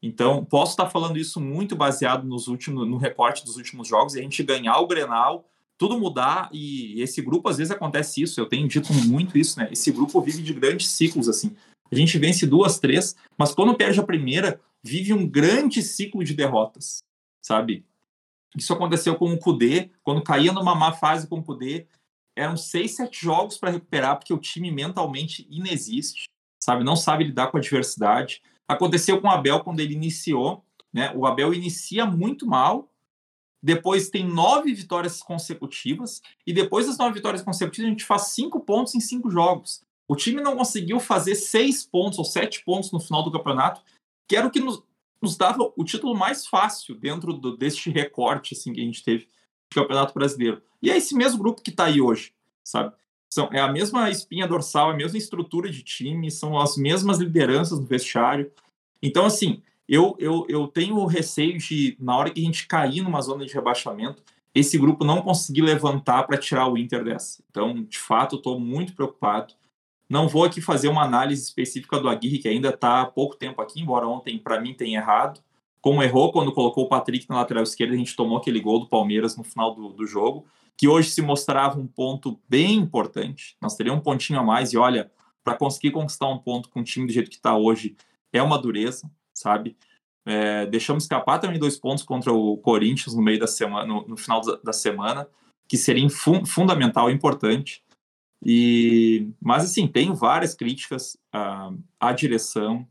[0.00, 4.20] Então, posso estar falando isso muito baseado nos últimos, no recorte dos últimos jogos e
[4.20, 5.44] a gente ganhar o Grenal,
[5.76, 9.68] tudo mudar e esse grupo às vezes acontece isso, eu tenho dito muito isso, né?
[9.72, 11.56] Esse grupo vive de grandes ciclos assim.
[11.90, 16.34] A gente vence duas, três, mas quando perde a primeira, vive um grande ciclo de
[16.34, 17.02] derrotas,
[17.44, 17.84] sabe?
[18.56, 21.86] Isso aconteceu com o Kudê, quando caía numa má fase com o Kudê,
[22.36, 26.28] eram seis, sete jogos para recuperar, porque o time mentalmente inexiste,
[26.62, 26.84] sabe?
[26.84, 28.40] Não sabe lidar com a adversidade.
[28.68, 31.12] Aconteceu com o Abel quando ele iniciou, né?
[31.16, 32.88] O Abel inicia muito mal,
[33.60, 38.60] depois tem nove vitórias consecutivas, e depois das nove vitórias consecutivas, a gente faz cinco
[38.60, 39.82] pontos em cinco jogos.
[40.06, 43.82] O time não conseguiu fazer seis pontos ou sete pontos no final do campeonato,
[44.28, 44.84] que era o que nos,
[45.20, 49.24] nos dava o título mais fácil dentro do, deste recorte assim, que a gente teve
[49.24, 50.62] de Campeonato Brasileiro.
[50.80, 52.94] E é esse mesmo grupo que está aí hoje, sabe?
[53.32, 57.80] São, é a mesma espinha dorsal, a mesma estrutura de time, são as mesmas lideranças
[57.80, 58.52] no vestiário.
[59.02, 63.22] Então, assim, eu, eu, eu tenho receio de, na hora que a gente cair numa
[63.22, 64.22] zona de rebaixamento,
[64.54, 67.42] esse grupo não conseguir levantar para tirar o Inter dessa.
[67.50, 69.54] Então, de fato, estou muito preocupado.
[70.10, 73.62] Não vou aqui fazer uma análise específica do Aguirre, que ainda está há pouco tempo
[73.62, 75.40] aqui, embora ontem, para mim, tenha errado
[75.82, 78.88] como errou quando colocou o Patrick na lateral esquerda, a gente tomou aquele gol do
[78.88, 80.46] Palmeiras no final do, do jogo,
[80.78, 83.56] que hoje se mostrava um ponto bem importante.
[83.60, 85.10] Nós teríamos um pontinho a mais, e olha,
[85.42, 87.96] para conseguir conquistar um ponto com o time do jeito que está hoje,
[88.32, 89.76] é uma dureza, sabe?
[90.24, 94.16] É, deixamos escapar também dois pontos contra o Corinthians no meio da semana, no, no
[94.16, 95.28] final da semana,
[95.68, 97.82] que seria fun fundamental e importante.
[98.44, 102.86] E, mas assim, tenho várias críticas uh, à direção,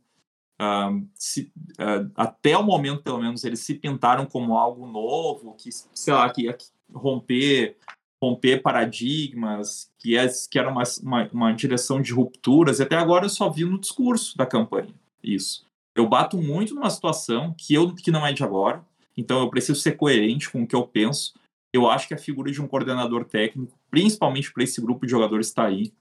[1.16, 6.14] se, uh, até o momento, pelo menos, eles se pintaram como algo novo, que, sei
[6.14, 6.58] lá, que ia
[6.94, 7.78] romper,
[8.22, 13.26] romper paradigmas, que, é, que era uma, uma, uma direção de rupturas, e até agora
[13.26, 14.94] eu só vi no discurso da campanha
[15.24, 15.66] isso.
[15.96, 18.84] Eu bato muito numa situação que, eu, que não é de agora,
[19.18, 21.34] então eu preciso ser coerente com o que eu penso.
[21.74, 25.48] Eu acho que a figura de um coordenador técnico, principalmente para esse grupo de jogadores
[25.48, 25.92] está aí,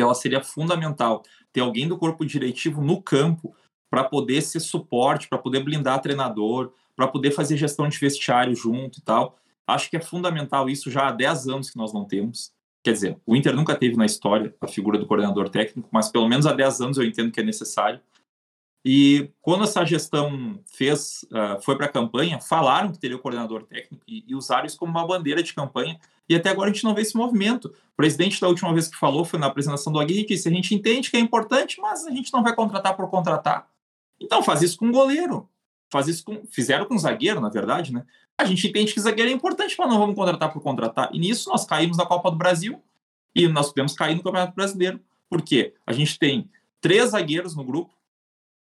[0.00, 3.54] ela seria fundamental ter alguém do corpo diretivo no campo
[3.90, 8.98] para poder ser suporte, para poder blindar treinador, para poder fazer gestão de vestiário junto
[8.98, 9.38] e tal.
[9.66, 12.52] Acho que é fundamental isso já há 10 anos que nós não temos.
[12.82, 16.28] quer dizer, o Inter nunca teve na história a figura do coordenador técnico, mas pelo
[16.28, 18.00] menos há 10 anos eu entendo que é necessário.
[18.84, 23.64] E quando essa gestão fez, uh, foi para a campanha, falaram que teria o coordenador
[23.64, 25.98] técnico e, e, usaram isso como uma bandeira de campanha.
[26.28, 27.66] E até agora a gente não vê esse movimento.
[27.66, 30.74] O presidente, da última vez que falou, foi na apresentação do Aguirre, disse: a gente
[30.74, 33.68] entende que é importante, mas a gente não vai contratar por contratar.
[34.20, 35.48] Então faz isso com um goleiro.
[35.90, 36.44] Faz isso com.
[36.46, 38.04] Fizeram com um zagueiro, na verdade, né?
[38.36, 41.08] A gente entende que zagueiro é importante, mas não vamos contratar por contratar.
[41.12, 42.82] E nisso nós caímos na Copa do Brasil
[43.34, 45.00] e nós podemos cair no Campeonato Brasileiro.
[45.28, 45.74] Por quê?
[45.86, 47.96] A gente tem três zagueiros no grupo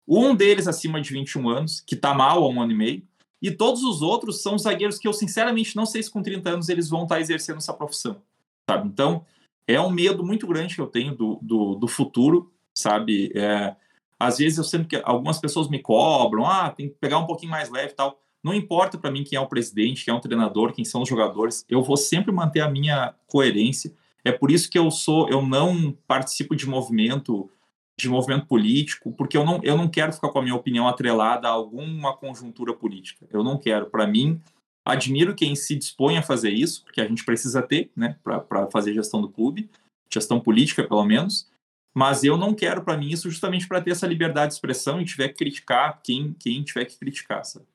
[0.08, 3.08] um deles acima de 21 anos, que está mal há um ano e meio,
[3.42, 6.70] e todos os outros são zagueiros que eu sinceramente não sei se com 30 anos
[6.70, 8.22] eles vão estar tá exercendo essa profissão,
[8.70, 8.88] sabe?
[8.88, 9.26] Então,
[9.68, 13.32] é um medo muito grande que eu tenho do, do, do futuro, sabe?
[13.36, 13.76] É,
[14.20, 17.52] às vezes eu sempre que algumas pessoas me cobram, ah, tem que pegar um pouquinho
[17.52, 18.20] mais leve e tal.
[18.44, 21.10] Não importa para mim quem é o presidente, quem é o treinador, quem são os
[21.10, 23.92] jogadores, eu vou sempre manter a minha coerência.
[24.24, 27.50] É por isso que eu sou, eu não participo de movimento
[27.98, 31.48] de movimento político, porque eu não, eu não quero ficar com a minha opinião atrelada
[31.48, 33.26] a alguma conjuntura política.
[33.32, 33.86] Eu não quero.
[33.86, 34.42] Para mim,
[34.84, 38.94] admiro quem se dispõe a fazer isso, porque a gente precisa ter, né, para fazer
[38.94, 39.70] gestão do clube,
[40.14, 41.50] gestão política, pelo menos.
[41.94, 45.06] Mas eu não quero para mim isso justamente para ter essa liberdade de expressão e
[45.06, 47.66] tiver que criticar quem, quem tiver que criticar, sabe?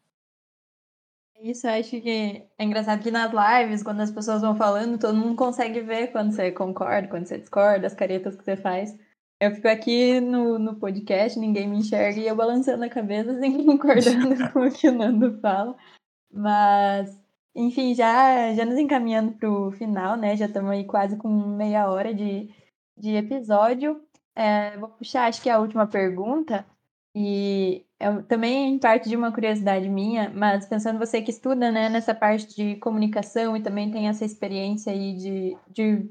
[1.42, 5.16] Isso, eu acho que é engraçado que nas lives, quando as pessoas vão falando, todo
[5.16, 8.94] mundo consegue ver quando você concorda, quando você discorda, as caretas que você faz.
[9.40, 13.64] Eu fico aqui no, no podcast, ninguém me enxerga e eu balançando a cabeça, assim,
[13.64, 15.74] concordando com o que o Nando fala.
[16.30, 17.18] Mas,
[17.54, 20.36] enfim, já, já nos encaminhando para o final, né?
[20.36, 22.50] Já estamos aí quase com meia hora de,
[22.98, 24.02] de episódio.
[24.36, 26.66] É, vou puxar, acho que é a última pergunta.
[27.14, 32.14] E é também parte de uma curiosidade minha, mas pensando você que estuda né, nessa
[32.14, 36.10] parte de comunicação e também tem essa experiência aí de, de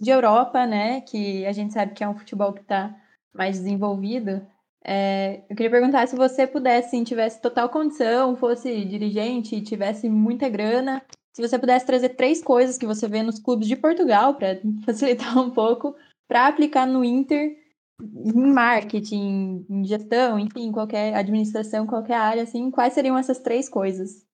[0.00, 1.00] de Europa, né?
[1.02, 2.94] Que a gente sabe que é um futebol que está
[3.34, 4.46] mais desenvolvido.
[4.84, 10.08] É, eu queria perguntar se você pudesse, sim, tivesse total condição, fosse dirigente e tivesse
[10.08, 14.34] muita grana, se você pudesse trazer três coisas que você vê nos clubes de Portugal,
[14.34, 15.94] para facilitar um pouco,
[16.26, 17.56] para aplicar no Inter,
[18.00, 24.27] em marketing, em gestão, enfim, qualquer administração, qualquer área, assim, quais seriam essas três coisas?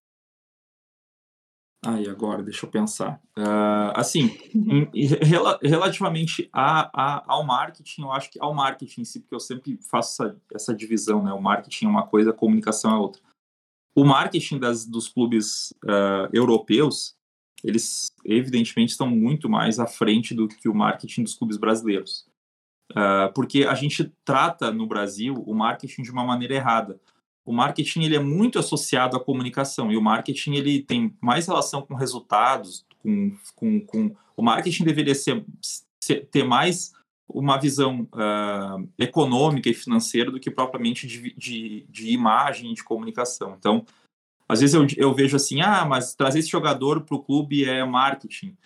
[1.87, 3.21] Aí, agora, deixa eu pensar.
[3.37, 4.89] Uh, assim, em,
[5.23, 9.41] rel relativamente a, a, ao marketing, eu acho que ao marketing em si, porque eu
[9.41, 11.33] sempre faço essa, essa divisão, né?
[11.33, 13.21] O marketing é uma coisa, a comunicação é outra.
[13.95, 17.15] O marketing das, dos clubes uh, europeus,
[17.63, 22.27] eles evidentemente estão muito mais à frente do que o marketing dos clubes brasileiros.
[22.93, 26.99] Uh, porque a gente trata no Brasil o marketing de uma maneira errada
[27.45, 31.83] o marketing ele é muito associado à comunicação e o marketing ele tem mais relação
[31.83, 35.45] com resultados, com, com, com o marketing deveria ser,
[36.03, 36.93] ser ter mais
[37.29, 43.57] uma visão uh, econômica e financeira do que propriamente de, de, de imagem de comunicação.
[43.59, 43.85] Então,
[44.49, 47.85] às vezes eu, eu vejo assim, ah, mas trazer esse jogador para o clube é
[47.85, 48.57] marketing.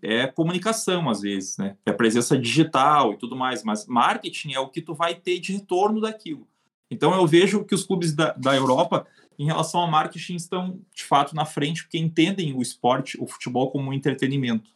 [0.00, 1.76] É comunicação, às vezes, né?
[1.84, 5.52] É presença digital e tudo mais, mas marketing é o que tu vai ter de
[5.52, 6.46] retorno daquilo.
[6.92, 9.06] Então eu vejo que os clubes da, da Europa,
[9.38, 13.70] em relação ao marketing, estão de fato na frente, porque entendem o esporte, o futebol
[13.70, 14.70] como um entretenimento.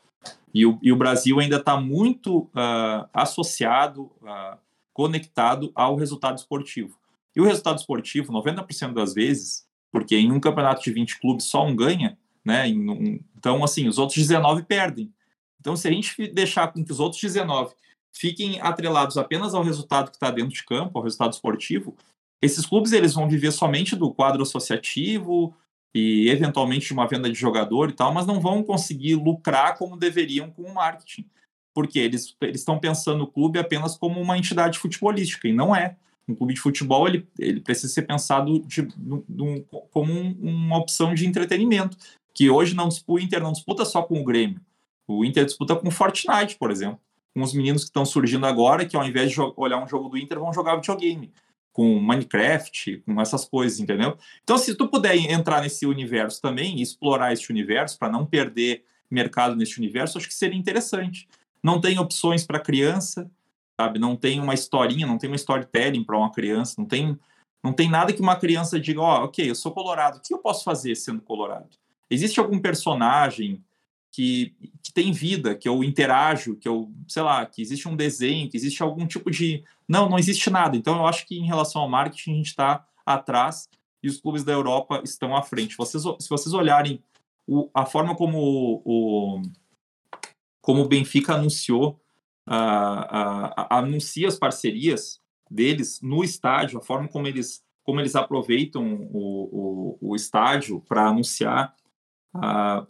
[0.53, 4.57] E o, e o Brasil ainda está muito uh, associado, uh,
[4.93, 6.99] conectado ao resultado esportivo.
[7.35, 11.67] E o resultado esportivo, 90% das vezes, porque em um campeonato de 20 clubes só
[11.67, 12.67] um ganha, né?
[12.69, 15.13] Um, então, assim, os outros 19 perdem.
[15.61, 17.75] Então, se a gente deixar com que os outros 19
[18.17, 21.95] fiquem atrelados apenas ao resultado que está dentro de campo, ao resultado esportivo,
[22.41, 25.55] esses clubes eles vão viver somente do quadro associativo
[25.95, 29.97] e eventualmente de uma venda de jogador e tal, mas não vão conseguir lucrar como
[29.97, 31.27] deveriam com o marketing,
[31.75, 35.97] porque eles estão pensando o clube apenas como uma entidade futebolística e não é.
[36.29, 41.15] Um clube de futebol ele, ele precisa ser pensado de, de, como um, uma opção
[41.15, 41.97] de entretenimento,
[42.35, 44.61] que hoje não o Inter não disputa só com o Grêmio.
[45.07, 47.01] O Inter disputa com o Fortnite, por exemplo
[47.37, 50.17] com os meninos que estão surgindo agora, que ao invés de olhar um jogo do
[50.17, 51.31] Inter, vão jogar videogame,
[51.71, 54.17] com Minecraft, com essas coisas, entendeu?
[54.43, 59.55] Então, se tu puder entrar nesse universo também explorar esse universo, para não perder mercado
[59.55, 61.29] nesse universo, acho que seria interessante.
[61.63, 63.31] Não tem opções para criança,
[63.79, 63.99] sabe?
[63.99, 67.19] Não tem uma historinha, não tem uma storytelling para uma criança, não tem,
[67.63, 70.33] não tem nada que uma criança diga, ó, oh, ok, eu sou colorado, o que
[70.33, 71.69] eu posso fazer sendo colorado?
[72.09, 73.63] Existe algum personagem
[74.17, 78.49] que, que tem vida, que eu interajo, que eu, sei lá, que existe um desenho,
[78.49, 79.63] que existe algum tipo de.
[79.87, 80.75] Não, não existe nada.
[80.75, 83.69] Então, eu acho que em relação ao marketing, a gente está atrás
[84.03, 85.77] e os clubes da Europa estão à frente.
[85.77, 87.03] Vocês, se vocês olharem
[87.47, 89.43] o, a forma como o,
[90.63, 92.01] como o Benfica anunciou,
[93.69, 100.11] anuncia as parcerias deles no estádio, a forma como eles, como eles aproveitam o, o,
[100.13, 101.75] o estádio para anunciar.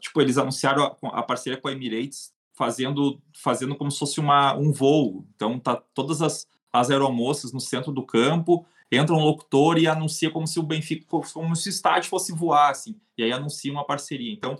[0.01, 4.55] Tipo, eles anunciaram a, a parceria com a Emirates fazendo fazendo como se fosse uma,
[4.57, 5.27] um voo.
[5.35, 10.31] Então tá todas as, as aeromoças no centro do campo, entra um locutor e anuncia
[10.31, 13.85] como se o Benfica como se o estádio fosse voar assim, e aí anuncia uma
[13.85, 14.33] parceria.
[14.33, 14.57] Então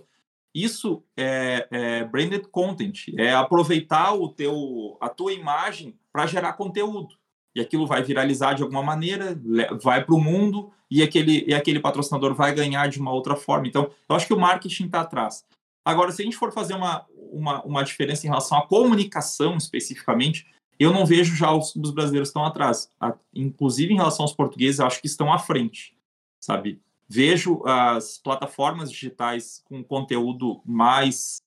[0.53, 7.15] isso é, é branded content, é aproveitar o teu a tua imagem para gerar conteúdo.
[7.57, 9.35] E aquilo vai viralizar de alguma maneira,
[9.81, 13.67] vai para o mundo e aquele, e aquele patrocinador vai ganhar de uma outra forma.
[13.67, 15.43] Então, eu acho que o marketing está atrás.
[15.83, 20.45] Agora, se a gente for fazer uma, uma, uma diferença em relação à comunicação especificamente,
[20.77, 22.91] eu não vejo já os, os brasileiros estão atrás.
[23.01, 25.97] A, inclusive em relação aos portugueses, acho que estão à frente,
[26.39, 26.79] sabe?
[27.09, 31.41] Vejo as plataformas digitais com conteúdo mais,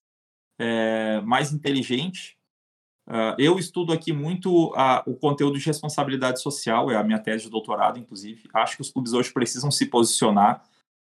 [0.59, 2.37] é, mais inteligente.
[3.11, 7.45] Uh, eu estudo aqui muito a, o conteúdo de responsabilidade social, é a minha tese
[7.45, 8.49] de doutorado, inclusive.
[8.55, 10.63] Acho que os clubes hoje precisam se posicionar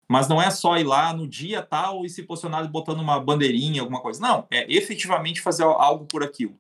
[0.08, 3.82] mas não é só ir lá no dia tal e se posicionar botando uma bandeirinha,
[3.82, 4.22] alguma coisa.
[4.22, 6.58] Não, é efetivamente fazer algo por aquilo.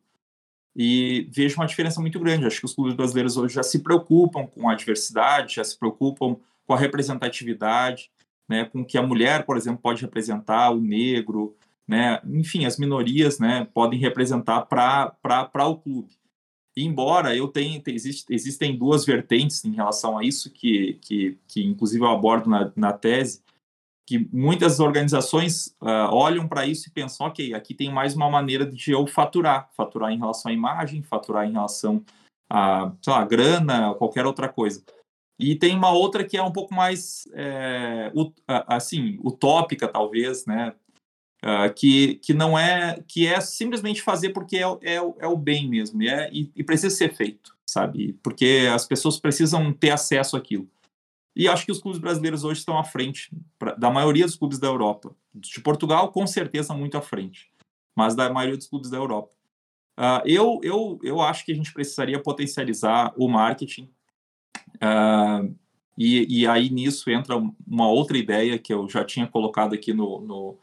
[0.76, 2.45] E vejo uma diferença muito grande.
[2.45, 6.38] Acho que os clubes brasileiros hoje já se preocupam com a diversidade, já se preocupam
[6.65, 8.10] com a representatividade,
[8.50, 11.56] né, com que a mulher, por exemplo, pode representar, o negro,
[11.88, 16.15] né, enfim, as minorias né, podem representar para o clube
[16.78, 22.04] embora eu tenha, existe, existem duas vertentes em relação a isso, que, que, que inclusive
[22.04, 23.41] eu abordo na, na tese,
[24.06, 28.65] que muitas organizações uh, olham para isso e pensam, ok, aqui tem mais uma maneira
[28.65, 32.04] de eu faturar, faturar em relação à imagem, faturar em relação
[32.50, 34.84] a, lá, grana, qualquer outra coisa.
[35.39, 38.12] E tem uma outra que é um pouco mais, é,
[38.67, 40.74] assim, utópica, talvez, né?
[41.43, 45.69] Uh, que, que não é que é simplesmente fazer porque é, é, é o bem
[45.69, 48.17] mesmo e, é, e, e, precisa ser feito, sabe?
[48.24, 50.67] Porque as pessoas precisam ter acesso àquilo.
[51.36, 54.58] E acho que os clubes brasileiros hoje estão à frente pra, da maioria dos clubes
[54.58, 55.15] da Europa.
[55.34, 57.52] De Portugal, com certeza, muito à frente,
[57.95, 59.30] mas da maioria dos clubes da Europa.
[59.98, 63.89] Uh, eu, eu, eu acho que a gente precisaria potencializar o marketing.
[64.76, 65.54] Uh,
[65.98, 70.21] e, e aí nisso entra uma outra ideia que eu já tinha colocado aqui no,
[70.21, 70.58] no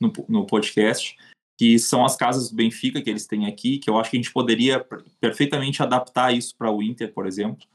[0.00, 1.16] no, no podcast,
[1.56, 4.20] que são as casas do Benfica que eles têm aqui, que eu acho que a
[4.20, 4.84] gente poderia
[5.20, 7.66] perfeitamente adaptar isso para o Inter, por exemplo,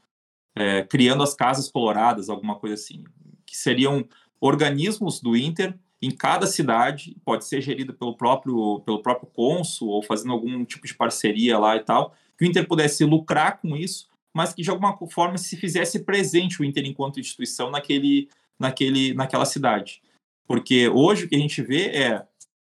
[0.56, 3.04] é, criando as casas coloradas, alguma coisa assim,
[3.44, 4.06] que seriam
[4.40, 10.02] organismos do Inter em cada cidade, pode ser gerido pelo próprio pelo próprio cônsul ou
[10.02, 14.08] fazendo algum tipo de parceria lá e tal, que o Inter pudesse lucrar com isso,
[14.32, 19.44] mas que de alguma forma se fizesse presente o Inter enquanto instituição naquele naquele naquela
[19.44, 20.02] cidade.
[20.46, 22.22] Porque hoje o que a gente vê é.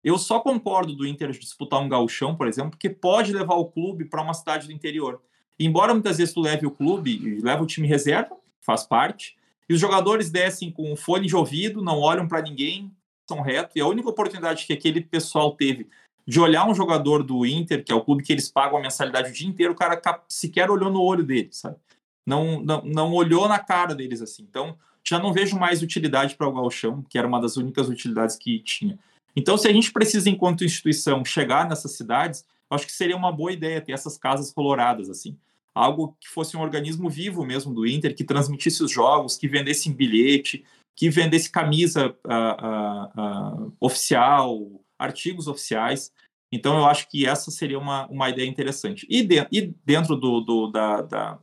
[0.03, 4.05] Eu só concordo do Inter disputar um gauchão, por exemplo, porque pode levar o clube
[4.05, 5.19] para uma cidade do interior.
[5.59, 9.35] Embora muitas vezes tu leve o clube, leva o time reserva, faz parte,
[9.67, 12.91] e os jogadores descem com fone de ouvido, não olham para ninguém,
[13.27, 15.87] são reto, e a única oportunidade que aquele pessoal teve
[16.27, 19.29] de olhar um jogador do Inter, que é o clube que eles pagam a mensalidade
[19.29, 21.77] o dia inteiro, o cara sequer olhou no olho deles, sabe?
[22.25, 24.43] Não, não, não olhou na cara deles assim.
[24.43, 24.75] Então,
[25.07, 28.59] já não vejo mais utilidade para o galchão, que era uma das únicas utilidades que
[28.59, 28.97] tinha.
[29.35, 33.51] Então, se a gente precisa, enquanto instituição, chegar nessas cidades, acho que seria uma boa
[33.51, 35.37] ideia ter essas casas coloradas, assim.
[35.73, 39.91] Algo que fosse um organismo vivo mesmo do Inter, que transmitisse os jogos, que vendesse
[39.91, 40.63] bilhete,
[40.95, 46.13] que vendesse camisa uh, uh, uh, oficial, artigos oficiais.
[46.49, 49.05] Então, eu acho que essa seria uma, uma ideia interessante.
[49.09, 51.39] E, de, e dentro do, do, da, da,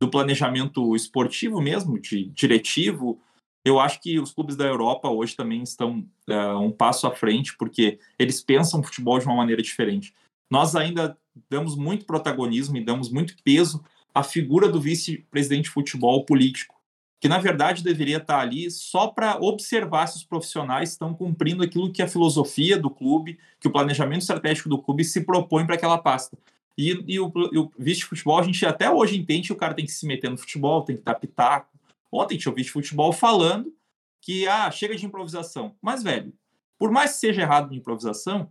[0.00, 3.20] do planejamento esportivo mesmo, de diretivo,
[3.66, 7.56] eu acho que os clubes da Europa hoje também estão uh, um passo à frente,
[7.56, 10.14] porque eles pensam futebol de uma maneira diferente.
[10.48, 11.18] Nós ainda
[11.50, 13.84] damos muito protagonismo e damos muito peso
[14.14, 16.76] à figura do vice-presidente de futebol político,
[17.20, 21.92] que na verdade deveria estar ali só para observar se os profissionais estão cumprindo aquilo
[21.92, 25.98] que a filosofia do clube, que o planejamento estratégico do clube se propõe para aquela
[25.98, 26.38] pasta.
[26.76, 29.92] E, e o, o vice-futebol, a gente até hoje entende que o cara tem que
[29.92, 31.76] se meter no futebol, tem que dar pitaco.
[32.12, 33.72] Ontem tinha o vice-futebol falando
[34.20, 35.74] que, ah, chega de improvisação.
[35.80, 36.32] Mas, velho,
[36.78, 38.50] por mais que seja errado de improvisação,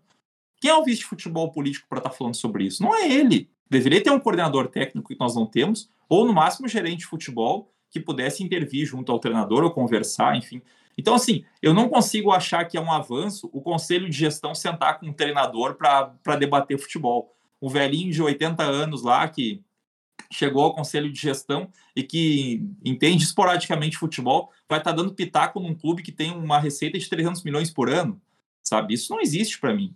[0.59, 2.81] quem é o vice-futebol político para estar tá falando sobre isso?
[2.81, 3.49] Não é ele.
[3.69, 7.05] Deveria ter um coordenador técnico que nós não temos, ou no máximo um gerente de
[7.05, 10.61] futebol que pudesse intervir junto ao treinador ou conversar, enfim.
[10.97, 14.99] Então, assim, eu não consigo achar que é um avanço o conselho de gestão sentar
[14.99, 19.63] com um treinador para debater futebol um velhinho de 80 anos lá que
[20.31, 25.59] chegou ao conselho de gestão e que entende esporadicamente futebol, vai estar tá dando pitaco
[25.59, 28.21] num clube que tem uma receita de 300 milhões por ano,
[28.63, 28.93] sabe?
[28.93, 29.93] Isso não existe para mim.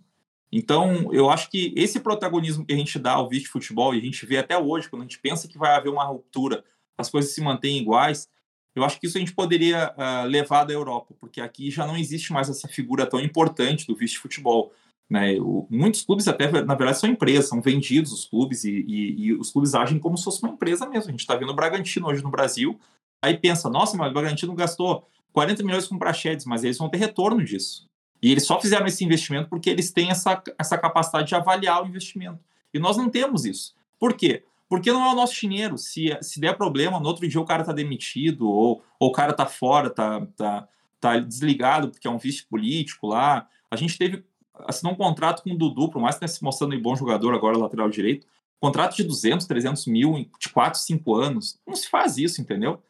[0.52, 4.02] Então, eu acho que esse protagonismo que a gente dá ao vice futebol, e a
[4.02, 6.64] gente vê até hoje, quando a gente pensa que vai haver uma ruptura,
[6.98, 8.28] as coisas se mantêm iguais,
[8.74, 11.96] eu acho que isso a gente poderia uh, levar da Europa, porque aqui já não
[11.96, 14.72] existe mais essa figura tão importante do vice futebol.
[15.10, 15.40] Né?
[15.40, 19.32] O, muitos clubes, até na verdade, são empresas, são vendidos os clubes, e, e, e
[19.34, 21.08] os clubes agem como se fosse uma empresa mesmo.
[21.08, 22.78] A gente está vendo o Bragantino hoje no Brasil,
[23.20, 26.98] aí pensa, nossa, mas o Bragantino gastou 40 milhões com prachedes, mas eles vão ter
[26.98, 27.88] retorno disso.
[28.22, 31.88] E eles só fizeram esse investimento porque eles têm essa, essa capacidade de avaliar o
[31.88, 32.38] investimento.
[32.72, 33.74] E nós não temos isso.
[33.98, 34.44] Por quê?
[34.68, 35.76] Porque não é o nosso dinheiro.
[35.76, 39.32] Se, se der problema, no outro dia o cara está demitido, ou, ou o cara
[39.32, 40.68] está fora, está tá,
[41.00, 43.48] tá desligado porque é um vice político lá.
[43.70, 44.24] A gente teve
[44.66, 47.34] assinou um contrato com o Dudu, por mais que tenha se mostrando um bom jogador
[47.34, 48.26] agora, lateral direito,
[48.60, 51.58] contrato de 200, 300 mil de 4, 5 anos.
[51.66, 52.82] Não se faz isso, entendeu?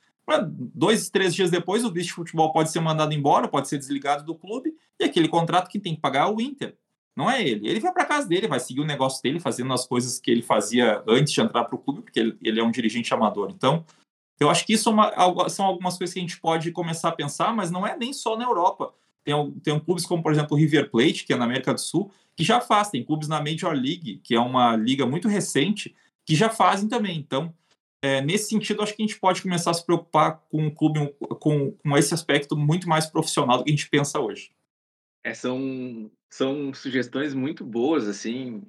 [0.48, 4.24] dois, três dias depois, o vice de futebol pode ser mandado embora, pode ser desligado
[4.24, 6.76] do clube, e aquele contrato que tem que pagar é o Inter.
[7.16, 7.68] Não é ele.
[7.68, 10.42] Ele vai para casa dele, vai seguir o negócio dele, fazendo as coisas que ele
[10.42, 13.50] fazia antes de entrar para o clube, porque ele, ele, é um dirigente amador.
[13.50, 13.84] Então,
[14.38, 17.12] eu acho que isso é uma, são algumas coisas que a gente pode começar a
[17.12, 18.94] pensar, mas não é nem só na Europa.
[19.24, 22.12] Tem, tem clubes como, por exemplo, o River Plate, que é na América do Sul,
[22.36, 22.90] que já faz.
[22.90, 25.94] Tem clubes na Major League, que é uma liga muito recente,
[26.24, 27.18] que já fazem também.
[27.18, 27.54] Então,
[28.02, 31.14] é, nesse sentido, acho que a gente pode começar a se preocupar com o clube
[31.38, 34.50] com, com esse aspecto muito mais profissional do que a gente pensa hoje.
[35.22, 38.62] É, são, são sugestões muito boas, assim.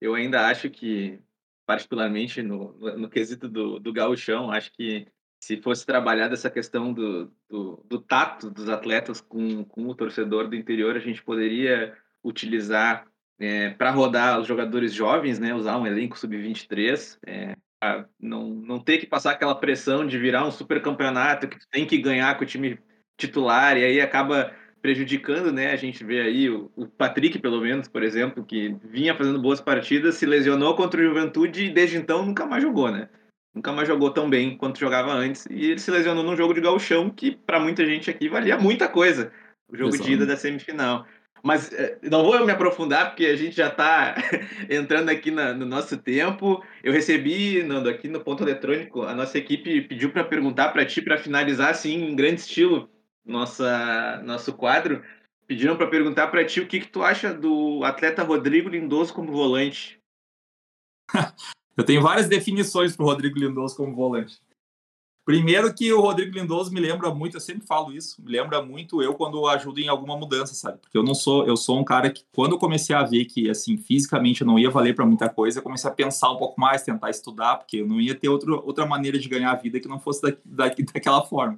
[0.00, 1.18] Eu ainda acho que,
[1.66, 5.06] particularmente no, no quesito do, do gauchão, acho que
[5.44, 10.48] se fosse trabalhada essa questão do, do, do, tato dos atletas com, com o torcedor
[10.48, 13.06] do interior, a gente poderia utilizar
[13.38, 17.56] é, para rodar os jogadores jovens, né, usar um elenco sub-23, é,
[18.18, 21.98] não, não ter que passar aquela pressão de virar um super campeonato que tem que
[21.98, 22.78] ganhar com o time
[23.18, 25.72] titular e aí acaba prejudicando, né?
[25.72, 29.60] A gente vê aí o, o, Patrick, pelo menos, por exemplo, que vinha fazendo boas
[29.60, 33.08] partidas, se lesionou contra o Juventude e desde então nunca mais jogou, né?
[33.54, 35.46] Nunca mais jogou tão bem quanto jogava antes.
[35.48, 38.88] E ele se lesionou num jogo de gauchão que, para muita gente aqui, valia muita
[38.88, 39.32] coisa.
[39.68, 40.08] O jogo Exato.
[40.08, 41.06] de ida da semifinal.
[41.42, 44.14] Mas eh, não vou me aprofundar, porque a gente já está
[44.68, 46.64] entrando aqui na, no nosso tempo.
[46.82, 51.00] Eu recebi, Nando, aqui no ponto eletrônico, a nossa equipe pediu para perguntar para ti,
[51.00, 52.90] para finalizar assim, em grande estilo,
[53.24, 55.04] nossa, nosso quadro.
[55.46, 59.30] Pediram para perguntar para ti o que, que tu acha do atleta Rodrigo Lindoso como
[59.30, 60.00] volante.
[61.76, 64.40] Eu tenho várias definições para o Rodrigo Lindoso como volante.
[65.24, 69.02] Primeiro que o Rodrigo Lindoso me lembra muito, eu sempre falo isso, me lembra muito
[69.02, 70.78] eu quando ajudo em alguma mudança, sabe?
[70.78, 73.48] Porque eu não sou, eu sou um cara que quando eu comecei a ver que
[73.48, 76.60] assim, fisicamente eu não ia valer para muita coisa, eu comecei a pensar um pouco
[76.60, 79.80] mais, tentar estudar, porque eu não ia ter outro, outra maneira de ganhar a vida
[79.80, 81.56] que não fosse da, da, daquela forma.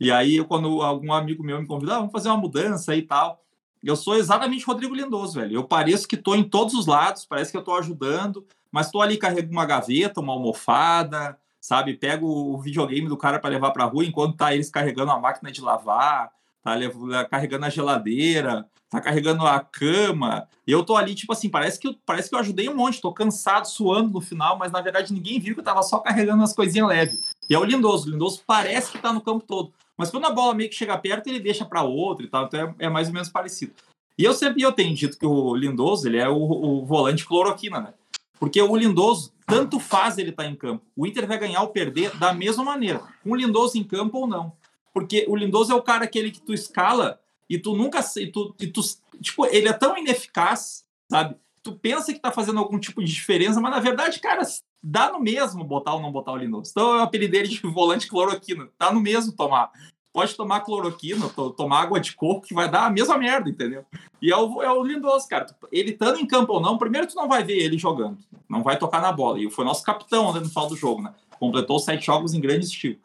[0.00, 3.40] E aí, quando algum amigo meu me convidou, ah, vamos fazer uma mudança e tal,
[3.82, 5.54] eu sou exatamente Rodrigo Lindoso, velho.
[5.54, 9.00] Eu pareço que estou em todos os lados, parece que eu estou ajudando, mas estou
[9.00, 11.94] ali carrego uma gaveta, uma almofada, sabe?
[11.94, 15.50] Pego o videogame do cara para levar para rua enquanto tá eles carregando a máquina
[15.50, 16.30] de lavar,
[16.62, 20.48] tá carregando a geladeira, tá carregando a cama.
[20.66, 23.12] Eu tô ali, tipo assim, parece que eu, parece que eu ajudei um monte, tô
[23.12, 26.52] cansado, suando no final, mas na verdade ninguém viu que eu tava só carregando as
[26.52, 27.20] coisinhas leves.
[27.48, 29.72] E é o Lindoso, o Lindoso parece que tá no campo todo.
[30.00, 32.74] Mas quando a bola meio que chega perto, ele deixa para outro e tal, então
[32.78, 33.74] é, é, mais ou menos parecido.
[34.16, 37.80] E eu sempre eu tenho dito que o Lindoso, ele é o, o volante cloroquina,
[37.82, 37.92] né?
[38.38, 40.82] Porque o Lindoso, tanto faz ele estar tá em campo.
[40.96, 44.26] O Inter vai ganhar ou perder da mesma maneira, com o Lindoso em campo ou
[44.26, 44.54] não.
[44.94, 48.00] Porque o Lindoso é o cara aquele que tu escala e tu nunca.
[48.16, 48.80] E tu, e tu,
[49.20, 51.36] tipo, ele é tão ineficaz, sabe?
[51.62, 54.40] Tu pensa que tá fazendo algum tipo de diferença, mas na verdade, cara,
[54.82, 56.70] dá no mesmo botar ou não botar o Lindoso.
[56.70, 58.68] Então eu apelidei ele de volante cloroquina.
[58.78, 59.70] Tá no mesmo tomar
[60.12, 63.84] pode tomar cloroquina, tomar água de coco, que vai dar a mesma merda, entendeu?
[64.20, 65.46] E é o, é o Lindoso, cara.
[65.70, 68.18] Ele estando em campo ou não, primeiro tu não vai ver ele jogando,
[68.48, 69.40] não vai tocar na bola.
[69.40, 71.14] E foi nosso capitão né, no final do jogo, né?
[71.38, 72.98] Completou sete jogos em grande estilo.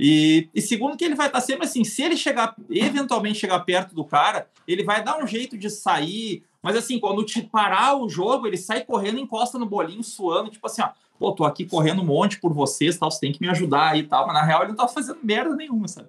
[0.00, 3.96] E, e, segundo que ele vai estar sempre assim, se ele chegar, eventualmente chegar perto
[3.96, 8.08] do cara, ele vai dar um jeito de sair, mas assim, quando te parar o
[8.08, 12.02] jogo, ele sai correndo, encosta no bolinho, suando, tipo assim, ó, pô, tô aqui correndo
[12.02, 14.44] um monte por vocês, tal, você tem que me ajudar aí e tal, mas na
[14.44, 16.08] real ele não tá fazendo merda nenhuma, sabe?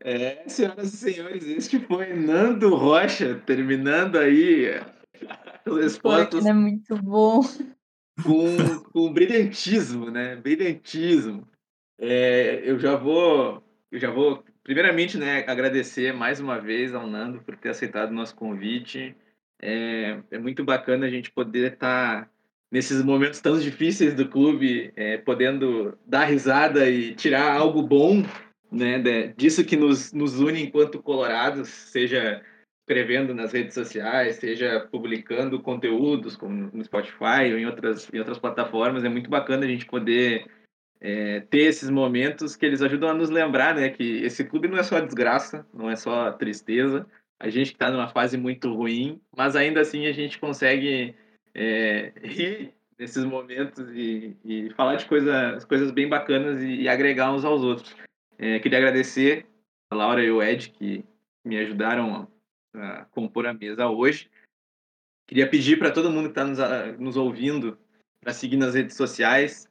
[0.00, 4.70] É, senhoras e senhores, este foi Nando Rocha, terminando aí
[5.66, 6.46] as respostas.
[6.46, 7.42] É muito bom.
[8.22, 10.36] Com, com brilhantismo, né?
[10.36, 11.46] Brilhantismo.
[11.98, 17.40] É, eu já vou, eu já vou, primeiramente, né, agradecer mais uma vez ao Nando
[17.42, 19.14] por ter aceitado o nosso convite.
[19.60, 22.30] É, é muito bacana a gente poder estar tá
[22.70, 28.22] nesses momentos tão difíceis do clube, é, podendo dar risada e tirar algo bom
[28.70, 28.98] né,
[29.36, 32.42] disso que nos, nos une enquanto colorados, seja
[32.82, 38.38] escrevendo nas redes sociais, seja publicando conteúdos como no Spotify ou em outras, em outras
[38.38, 39.04] plataformas.
[39.04, 40.46] É muito bacana a gente poder
[41.00, 44.78] é, ter esses momentos que eles ajudam a nos lembrar né, que esse clube não
[44.78, 47.06] é só desgraça, não é só tristeza.
[47.40, 51.14] A gente está numa fase muito ruim, mas ainda assim a gente consegue
[51.56, 57.32] é, rir nesses momentos e, e falar de coisa, coisas bem bacanas e, e agregar
[57.32, 57.96] uns aos outros.
[58.38, 59.46] É, queria agradecer
[59.90, 61.02] a Laura e o Ed que
[61.42, 62.28] me ajudaram
[62.74, 64.30] a compor a mesa hoje.
[65.26, 66.58] Queria pedir para todo mundo que está nos,
[66.98, 67.78] nos, ouvindo
[68.20, 69.66] para seguir nas redes sociais.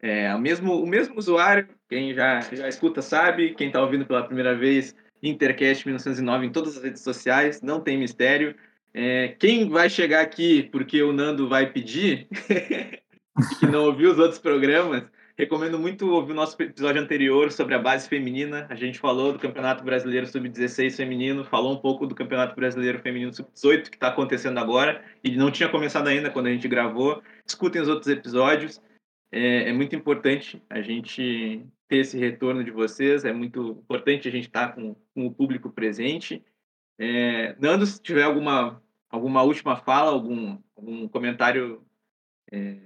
[0.00, 4.24] É, o, mesmo, o mesmo usuário, quem já, já escuta sabe, quem está ouvindo pela
[4.24, 8.56] primeira vez, Intercast 1909 em todas as redes sociais, não tem mistério.
[8.92, 12.26] É, quem vai chegar aqui porque o Nando vai pedir,
[13.60, 15.04] que não ouviu os outros programas,
[15.38, 18.66] Recomendo muito ouvir o nosso episódio anterior sobre a base feminina.
[18.68, 23.32] A gente falou do Campeonato Brasileiro Sub-16 feminino, falou um pouco do Campeonato Brasileiro Feminino
[23.32, 27.22] Sub-18 que está acontecendo agora e não tinha começado ainda quando a gente gravou.
[27.46, 28.82] Escutem os outros episódios.
[29.30, 33.24] É, é muito importante a gente ter esse retorno de vocês.
[33.24, 36.42] É muito importante a gente estar tá com, com, o público presente.
[36.98, 41.82] É, Nando, se tiver alguma alguma última fala, algum, algum comentário
[42.52, 42.78] é,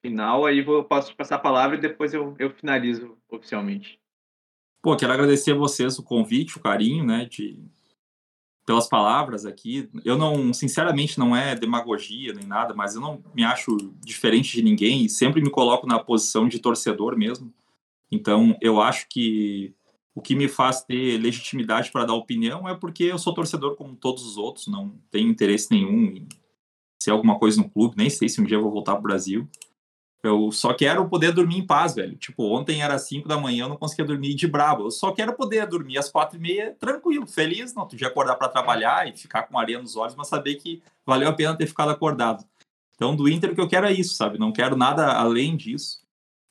[0.00, 3.98] final, aí vou, posso passar a palavra e depois eu, eu finalizo oficialmente.
[4.82, 7.58] Pô, quero agradecer a vocês o convite, o carinho, né, de,
[8.66, 9.88] pelas palavras aqui.
[10.04, 14.62] Eu não, sinceramente, não é demagogia nem nada, mas eu não me acho diferente de
[14.62, 17.52] ninguém e sempre me coloco na posição de torcedor mesmo.
[18.10, 19.72] Então, eu acho que
[20.14, 23.96] o que me faz ter legitimidade para dar opinião é porque eu sou torcedor como
[23.96, 26.28] todos os outros, não tenho interesse nenhum em
[27.02, 29.02] ser alguma coisa no clube, nem sei se um dia eu vou voltar para o
[29.02, 29.48] Brasil.
[30.22, 32.16] Eu só quero poder dormir em paz, velho.
[32.16, 34.84] Tipo, ontem era 5 da manhã, eu não conseguia dormir de brabo.
[34.84, 37.74] Eu só quero poder dormir às quatro e meia, tranquilo, feliz.
[37.74, 41.28] Não, tu acordar para trabalhar e ficar com areia nos olhos, mas saber que valeu
[41.28, 42.44] a pena ter ficado acordado.
[42.94, 44.38] Então, do Inter, o que eu quero é isso, sabe?
[44.38, 46.01] Não quero nada além disso.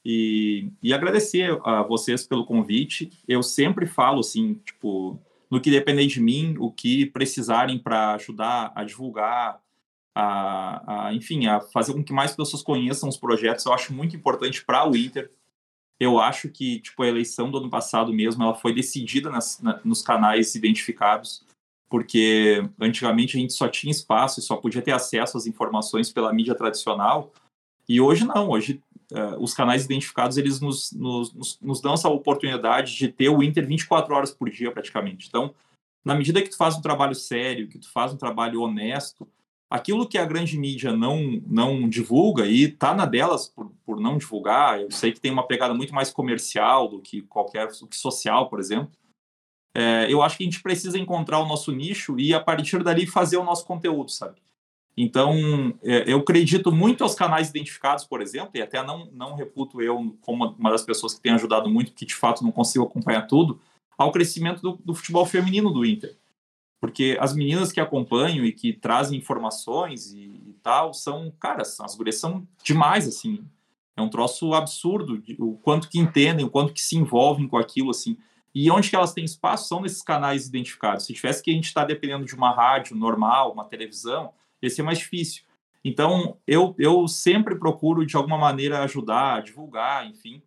[0.03, 3.11] E, e agradecer a vocês pelo convite.
[3.27, 8.71] Eu sempre falo, assim, tipo, no que depender de mim, o que precisarem para ajudar
[8.73, 9.61] a divulgar
[10.15, 13.65] a, a, enfim, a fazer com que mais pessoas conheçam os projetos.
[13.65, 15.31] Eu acho muito importante para o Inter.
[15.99, 19.79] Eu acho que tipo a eleição do ano passado mesmo, ela foi decidida nas, na,
[19.83, 21.45] nos canais identificados,
[21.89, 26.33] porque antigamente a gente só tinha espaço e só podia ter acesso às informações pela
[26.33, 27.31] mídia tradicional.
[27.87, 28.81] E hoje não, hoje
[29.12, 33.68] uh, os canais identificados eles nos, nos, nos dão essa oportunidade de ter o Inter
[33.68, 35.28] 24 horas por dia praticamente.
[35.28, 35.53] Então,
[36.03, 39.28] na medida que tu faz um trabalho sério, que tu faz um trabalho honesto,
[39.70, 44.18] aquilo que a grande mídia não, não divulga, e está na delas por, por não
[44.18, 47.95] divulgar, eu sei que tem uma pegada muito mais comercial do que qualquer, do que
[47.95, 48.91] social, por exemplo,
[49.74, 53.07] é, eu acho que a gente precisa encontrar o nosso nicho e, a partir dali,
[53.07, 54.41] fazer o nosso conteúdo, sabe?
[55.01, 59.81] Então, é, eu acredito muito aos canais identificados, por exemplo, e até não, não reputo
[59.81, 63.27] eu como uma das pessoas que tem ajudado muito, que de fato não consigo acompanhar
[63.27, 63.59] tudo,
[63.97, 66.15] ao crescimento do, do futebol feminino do Inter
[66.81, 71.95] porque as meninas que acompanham e que trazem informações e, e tal são, cara, as
[71.95, 73.45] gurias são demais, assim.
[73.95, 77.91] É um troço absurdo o quanto que entendem, o quanto que se envolvem com aquilo,
[77.91, 78.17] assim.
[78.53, 81.05] E onde que elas têm espaço são nesses canais identificados.
[81.05, 84.70] Se tivesse que a gente estar tá dependendo de uma rádio normal, uma televisão, ia
[84.70, 85.43] ser mais difícil.
[85.84, 90.41] Então, eu, eu sempre procuro, de alguma maneira, ajudar, divulgar, enfim,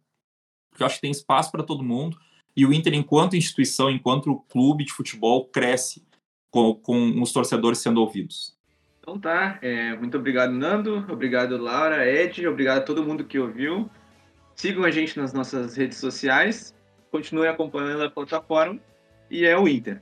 [0.71, 2.17] porque eu acho que tem espaço para todo mundo.
[2.57, 6.05] E o Inter, enquanto instituição, enquanto clube de futebol, cresce
[6.51, 8.57] com, com os torcedores sendo ouvidos.
[9.01, 13.91] Então tá, é, muito obrigado Nando, obrigado Laura, Ed, obrigado a todo mundo que ouviu.
[14.57, 16.75] Sigam a gente nas nossas redes sociais,
[17.11, 18.81] continuem acompanhando a plataforma
[19.31, 20.01] e é o Inter.